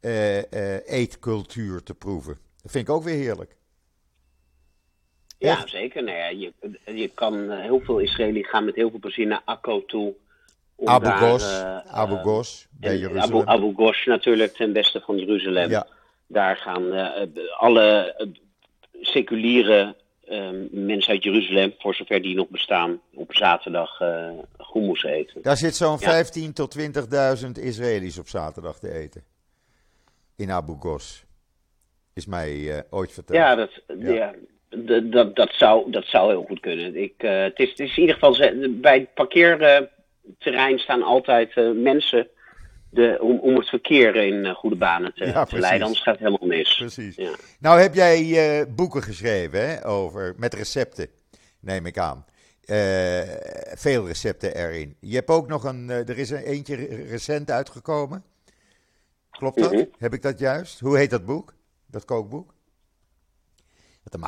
[0.00, 2.38] eh, eh, eetcultuur te proeven.
[2.62, 3.56] Dat vind ik ook weer heerlijk.
[5.38, 5.68] Ja, Echt?
[5.70, 6.02] zeker.
[6.04, 6.52] Nou ja, je,
[6.84, 10.14] je kan eh, heel veel Israëli gaan met heel veel plezier naar Akko toe.
[10.74, 13.48] om Abu eh, Abu Gos bij Jeruzalem.
[13.48, 15.70] Abu, Abu Ghosh natuurlijk, ten westen van Jeruzalem.
[15.70, 15.86] Ja.
[16.26, 16.92] Daar gaan
[17.58, 18.14] alle
[19.02, 24.30] seculiere eh, mensen uit Jeruzalem, voor zover die nog bestaan, op zaterdag eh
[24.72, 25.42] hummus eten.
[25.42, 26.24] Daar zit zo'n Ja.
[26.24, 29.24] 15.000 tot 20.000 Israëli's op zaterdag te eten.
[30.36, 31.24] in Abu Ghos.
[32.14, 33.38] Is mij eh, ooit verteld.
[33.38, 34.34] Ja, dat, ja.
[35.02, 36.96] dat, dat, zou, dat zou heel goed kunnen.
[36.96, 38.36] Ik, uh, het, is, het is in ieder geval,
[38.70, 42.28] bij het parkeerterrein staan altijd uh, mensen
[42.92, 46.24] de, om, om het verkeer in goede banen te, ja, te leiden, anders gaat het
[46.24, 46.76] helemaal mis.
[46.76, 47.16] Precies.
[47.16, 47.30] Ja.
[47.60, 51.08] Nou heb jij boeken geschreven hè, over, met recepten,
[51.60, 52.24] neem ik aan.
[53.74, 54.96] veel recepten erin.
[55.00, 56.76] Je hebt ook nog een, er is er eentje
[57.08, 58.24] recent uitgekomen.
[59.30, 59.72] Klopt dat?
[59.72, 59.84] Mhm.
[59.98, 60.80] Heb ik dat juist?
[60.80, 61.54] Hoe heet dat boek?
[61.86, 62.54] Dat kookboek?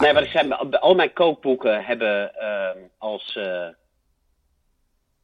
[0.00, 3.38] nee, wat ik zei, al mijn kookboeken hebben ehm, als,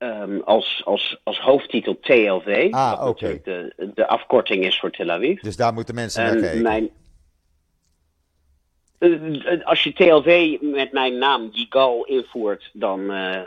[0.02, 2.68] um, als, als, als hoofdtitel TLV.
[2.70, 3.40] Ah, oké.
[3.44, 5.40] De, de afkorting is voor Tel Aviv.
[5.40, 6.62] Dus daar moeten mensen naar kijken.
[6.62, 6.90] Mijn,
[8.98, 13.40] uh, als je TLV met mijn naam Gigal invoert, dan, uh,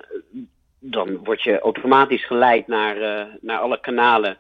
[0.80, 4.38] dan word je automatisch geleid naar, naar alle kanalen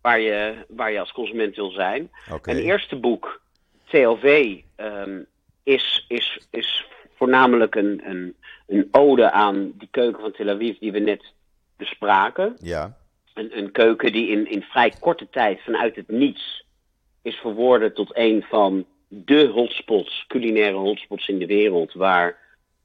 [0.00, 2.10] waar je, waar je als consument wil zijn.
[2.32, 2.54] Okay.
[2.54, 3.40] En het eerste boek
[3.84, 5.26] TLV um,
[5.62, 6.86] is, is, is
[7.16, 8.36] voornamelijk een, een,
[8.66, 11.32] een ode aan die keuken van Tel Aviv die we net
[11.80, 12.56] bespraken.
[12.60, 12.96] Ja.
[13.34, 16.64] Een, een keuken die in, in vrij korte tijd vanuit het niets
[17.22, 21.92] is verworden tot een van de hotspots, culinaire hotspots in de wereld.
[21.92, 22.36] Waar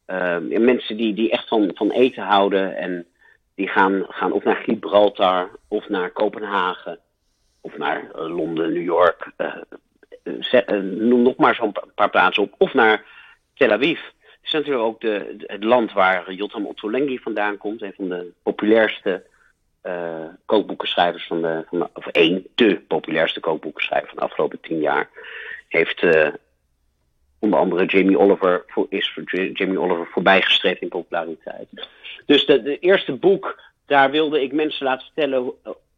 [0.08, 3.06] uh, mensen die, die echt van, van eten houden en
[3.56, 7.00] die gaan, gaan of naar Gibraltar of naar Kopenhagen
[7.62, 9.56] of naar uh, Londen, New York, uh,
[10.52, 12.56] eh, noem nog maar zo'n paar plaatsen op.
[12.58, 13.06] Of naar
[13.54, 14.00] Tel Aviv.
[14.46, 17.82] Is natuurlijk ook de, het land waar Jotam Ottolenghi vandaan komt.
[17.82, 19.24] Een van de populairste
[19.84, 25.10] uh, kookboekenschrijvers van de, Of één, de populairste kookboekenschrijver van de afgelopen tien jaar.
[25.68, 26.28] Heeft uh,
[27.39, 29.24] onder andere Jamie Oliver, is voor
[29.54, 31.68] Jamie Oliver voorbijgestreefd in populariteit.
[32.26, 35.54] Dus de, de eerste boek, daar wilde ik mensen laten vertellen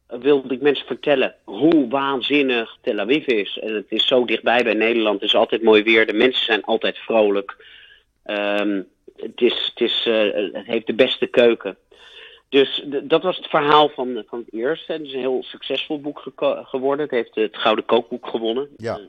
[0.07, 3.59] wilde ik mensen vertellen hoe waanzinnig Tel Aviv is.
[3.59, 5.19] En het is zo dichtbij bij Nederland.
[5.19, 6.07] Het is altijd mooi weer.
[6.07, 7.55] De mensen zijn altijd vrolijk.
[8.27, 11.77] Um, het, is, het, is, uh, het heeft de beste keuken.
[12.49, 14.91] Dus dat was het verhaal van, van het eerste.
[14.91, 16.31] Het is een heel succesvol boek
[16.63, 17.05] geworden.
[17.05, 18.67] Het heeft het Gouden Kookboek gewonnen.
[18.77, 18.99] Ja.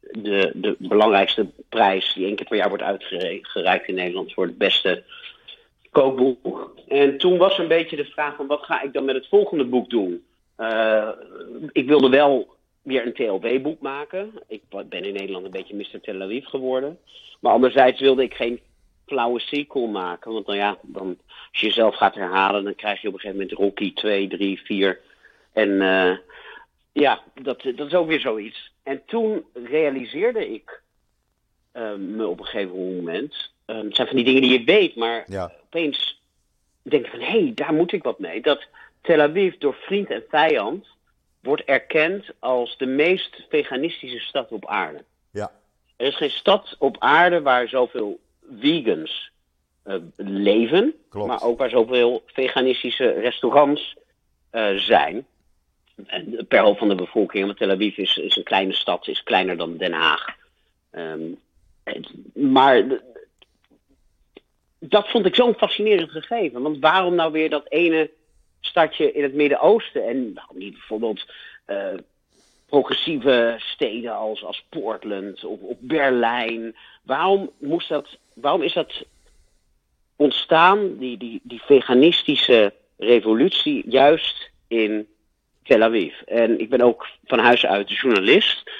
[0.00, 4.58] De, de belangrijkste prijs die één keer per jaar wordt uitgereikt in Nederland voor het
[4.58, 5.02] beste
[5.90, 6.74] kookboek.
[6.88, 9.64] En toen was een beetje de vraag van wat ga ik dan met het volgende
[9.64, 10.24] boek doen?
[10.58, 11.08] Uh,
[11.72, 12.54] ik wilde wel
[12.84, 14.32] weer een TLW-boek maken.
[14.48, 16.00] Ik ben in Nederland een beetje Mr.
[16.00, 16.98] Tel Aviv geworden.
[17.40, 18.60] Maar anderzijds wilde ik geen
[19.06, 20.32] flauwe sequel maken.
[20.32, 21.18] Want dan ja, dan,
[21.50, 24.60] als je jezelf gaat herhalen, dan krijg je op een gegeven moment Rocky 2, 3,
[24.64, 25.00] 4.
[25.52, 26.16] En uh,
[26.92, 28.72] ja, dat, dat is ook weer zoiets.
[28.82, 30.82] En toen realiseerde ik
[31.72, 33.52] uh, me op een gegeven moment.
[33.66, 36.22] het zijn van die dingen die je weet, maar ja opeens
[36.82, 38.40] denk van hé, hey, daar moet ik wat mee.
[38.40, 38.66] Dat
[39.00, 40.86] Tel Aviv door vriend en vijand
[41.44, 45.04] wordt erkend als de meest veganistische stad op aarde.
[45.30, 45.52] Ja.
[45.96, 48.20] Er is geen stad op aarde waar zoveel
[48.60, 49.30] vegans
[49.86, 51.28] uh, leven, Klopt.
[51.28, 53.96] maar ook waar zoveel veganistische restaurants
[54.52, 55.26] uh, zijn.
[56.06, 59.22] En per hoofd van de bevolking, want Tel Aviv is, is een kleine stad, is
[59.22, 60.24] kleiner dan Den Haag.
[60.90, 61.38] Um,
[62.34, 62.84] maar
[64.78, 66.62] dat vond ik zo'n fascinerend gegeven.
[66.62, 68.10] Want waarom nou weer dat ene
[68.66, 71.26] stadje in het Midden-Oosten en waarom niet bijvoorbeeld
[71.66, 71.94] uh,
[72.66, 76.76] progressieve steden als, als Portland of, of Berlijn?
[77.02, 79.04] Waarom, moest dat, waarom is dat
[80.16, 85.08] ontstaan, die, die, die veganistische revolutie, juist in
[85.62, 86.20] Tel Aviv?
[86.20, 88.70] En ik ben ook van huis uit journalist.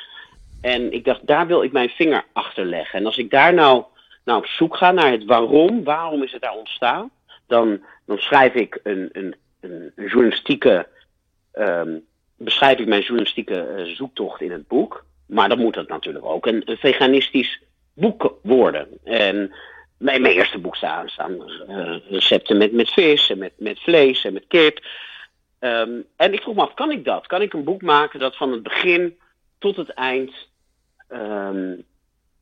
[0.61, 2.99] En ik dacht, daar wil ik mijn vinger achter leggen.
[2.99, 3.85] En als ik daar nou
[4.25, 7.11] nou op zoek ga naar het waarom, waarom is het daar ontstaan,
[7.47, 9.35] dan, dan schrijf ik een, een
[9.97, 10.87] journalistieke,
[11.55, 12.05] um,
[12.37, 15.05] beschrijf ik mijn journalistieke uh, zoektocht in het boek.
[15.27, 17.63] Maar dan moet het natuurlijk ook een, een veganistisch
[17.95, 18.89] boek worden.
[19.05, 19.55] En
[19.97, 21.33] mijn, mijn eerste boek staan, staan
[21.69, 24.87] uh, recepten met, met vis en met, met vlees en met kip.
[25.61, 27.27] Um, en ik vroeg me af, kan ik dat?
[27.27, 29.19] Kan ik een boek maken dat van het begin
[29.59, 30.49] tot het eind
[31.09, 31.85] um,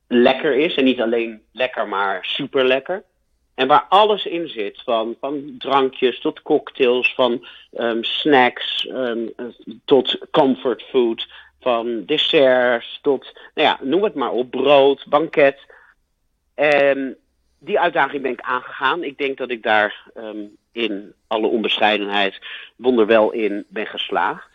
[0.07, 0.75] lekker is.
[0.75, 3.03] En niet alleen lekker, maar super lekker.
[3.55, 9.33] En waar alles in zit, van, van drankjes tot cocktails, van um, snacks um,
[9.85, 11.27] tot comfort food,
[11.59, 15.59] van desserts tot, nou ja, noem het maar op, brood, banket.
[16.53, 17.17] En
[17.59, 19.03] die uitdaging ben ik aangegaan.
[19.03, 22.39] Ik denk dat ik daar um, in alle onbescheidenheid
[22.75, 24.47] wonderwel in ben geslaagd.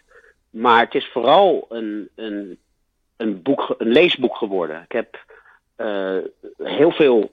[0.50, 2.58] Maar het is vooral een, een,
[3.16, 4.82] een, boek, een leesboek geworden.
[4.82, 5.24] Ik heb
[5.76, 6.18] uh,
[6.62, 7.30] heel veel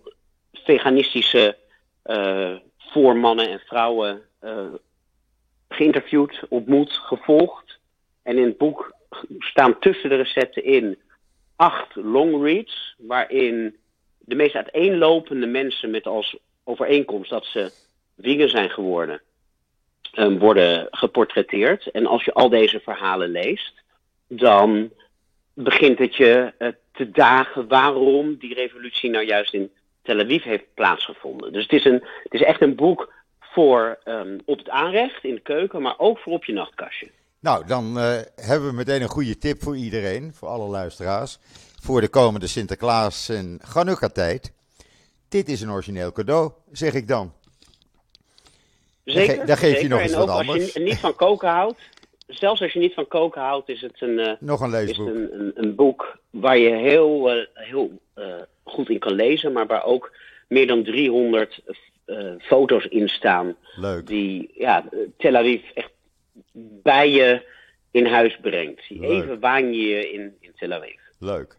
[0.63, 1.57] veganistische
[2.05, 4.73] uh, voormannen en vrouwen uh,
[5.69, 7.79] geïnterviewd, ontmoet, gevolgd.
[8.23, 8.95] En in het boek
[9.39, 10.97] staan tussen de recepten in
[11.55, 13.75] acht long reads, waarin
[14.19, 17.71] de meest uiteenlopende mensen met als overeenkomst dat ze
[18.15, 19.21] winger zijn geworden,
[20.13, 21.91] um, worden geportretteerd.
[21.91, 23.83] En als je al deze verhalen leest,
[24.27, 24.91] dan
[25.53, 29.71] begint het je uh, te dagen waarom die revolutie nou juist in
[30.05, 31.53] Tel Aviv heeft plaatsgevonden.
[31.53, 35.35] Dus het is, een, het is echt een boek voor um, op het aanrecht in
[35.35, 37.09] de keuken, maar ook voor op je nachtkastje.
[37.39, 41.39] Nou, dan uh, hebben we meteen een goede tip voor iedereen, voor alle luisteraars.
[41.81, 44.53] Voor de komende Sinterklaas en Chanukka-tijd.
[45.29, 47.33] Dit is een origineel cadeau, zeg ik dan.
[49.03, 49.45] Zeker.
[49.45, 49.81] Daar geef zeker.
[49.81, 50.63] je nog eens en wat ook anders.
[50.63, 51.79] Als je niet van koken houdt,
[52.27, 55.07] zelfs als je niet van koken houdt, is het een, uh, nog een is leesboek.
[55.07, 57.91] het een, een, een, boek waar je heel, uh, heel
[58.66, 60.11] goed in kan lezen, maar waar ook
[60.47, 61.61] meer dan 300
[62.39, 63.55] foto's in staan.
[63.76, 64.07] Leuk.
[64.07, 65.91] Die ja, Tel Aviv echt
[66.84, 67.45] bij je
[67.91, 68.88] in huis brengt.
[68.88, 70.95] Die even waan je je in, in Tel Aviv.
[71.20, 71.57] Leuk.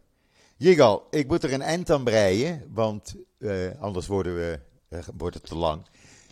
[0.56, 4.58] Jigal, ik moet er een eind aan breien, want uh, anders worden we,
[4.90, 5.86] uh, wordt het te lang.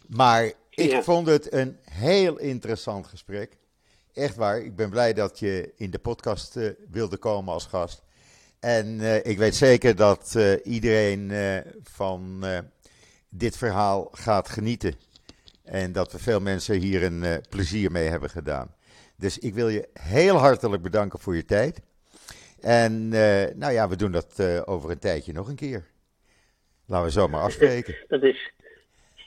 [0.09, 1.03] Maar ik Ja.
[1.03, 3.57] vond het een heel interessant gesprek.
[4.12, 6.59] Echt waar, ik ben blij dat je in de podcast
[6.91, 8.03] wilde komen als gast.
[8.64, 11.32] En ik weet zeker dat iedereen
[11.82, 12.44] van
[13.28, 14.94] dit verhaal gaat genieten.
[15.64, 18.74] En dat we veel mensen hier een plezier mee hebben gedaan.
[19.16, 21.80] Dus ik wil je heel hartelijk bedanken voor je tijd.
[22.60, 23.08] En
[23.58, 25.84] nou ja, we doen dat over een tijdje nog een keer.
[26.86, 27.96] Laten we zomaar afspreken.
[28.08, 28.50] dat is,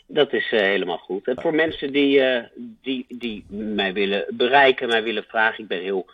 [0.07, 1.27] dat is uh, helemaal goed.
[1.27, 2.23] En voor mensen die,
[2.81, 6.05] die, die mij willen bereiken, mij willen vragen, ik ben heel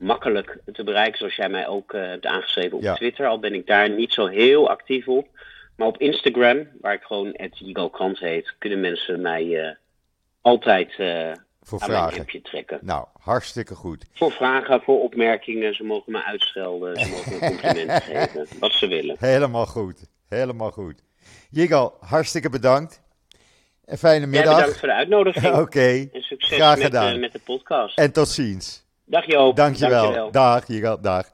[0.00, 2.94] makkelijk te bereiken, zoals jij mij ook hebt aangeschreven op Ja.
[2.94, 3.26] Twitter.
[3.26, 5.28] Al ben ik daar niet zo heel actief op.
[5.76, 9.76] Maar op Instagram, waar ik gewoon Jigo Krant heet, kunnen mensen mij
[10.40, 10.94] altijd
[11.62, 12.42] voor aan vragen.
[12.42, 12.78] trekken.
[12.82, 14.04] Nou, hartstikke goed.
[14.12, 15.74] Voor vragen, voor opmerkingen.
[15.74, 16.96] Ze mogen me uitschelden.
[17.00, 18.46] Ze mogen me complimenten geven.
[18.60, 19.16] Wat ze willen.
[19.18, 20.06] Helemaal goed.
[20.28, 21.02] Helemaal goed.
[21.50, 23.02] Jigal, hartstikke bedankt.
[23.84, 24.54] Een fijne Jij middag.
[24.56, 25.54] bedankt voor de uitnodiging.
[25.64, 27.12] Oké, En succes graag met, gedaan.
[27.14, 27.98] eh, met de podcast.
[27.98, 28.88] En tot ziens.
[29.10, 29.56] Dag Joop.
[29.56, 30.02] Dankjewel.
[30.02, 30.30] Dankjewel.
[30.30, 31.00] Dag, Jigal.
[31.00, 31.32] Dag.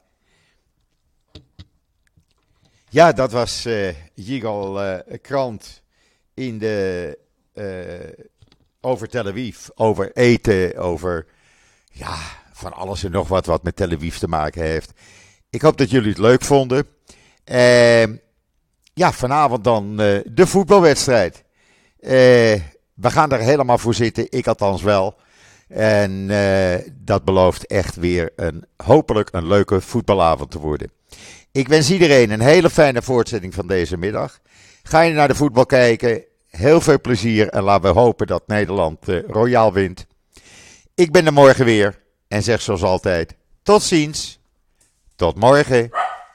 [2.89, 5.83] Ja, dat was eh Jigal eh, Krant
[6.35, 7.19] in de,
[7.53, 8.25] eh,
[8.81, 9.69] over Tel Aviv.
[9.75, 11.27] Over eten, over
[11.93, 12.17] ja,
[12.53, 14.93] van alles en nog wat wat met Tel Aviv te maken heeft.
[15.51, 16.87] Ik hoop dat jullie het leuk vonden.
[17.45, 18.07] Eh,
[18.95, 21.45] ja, vanavond dan de voetbalwedstrijd.
[22.95, 25.25] We gaan er helemaal voor zitten, ik althans wel.
[25.69, 30.91] En eh, dat belooft echt weer een, hopelijk een leuke voetbalavond te worden.
[31.53, 34.39] Ik wens iedereen een hele fijne voortzetting van deze middag.
[34.83, 39.09] Ga je naar de voetbal kijken, heel veel plezier en laten we hopen dat Nederland
[39.09, 40.07] eh, royaal wint.
[40.95, 41.99] Ik ben er morgen weer
[42.29, 44.39] en zeg zoals altijd, tot ziens,
[45.17, 45.91] tot morgen.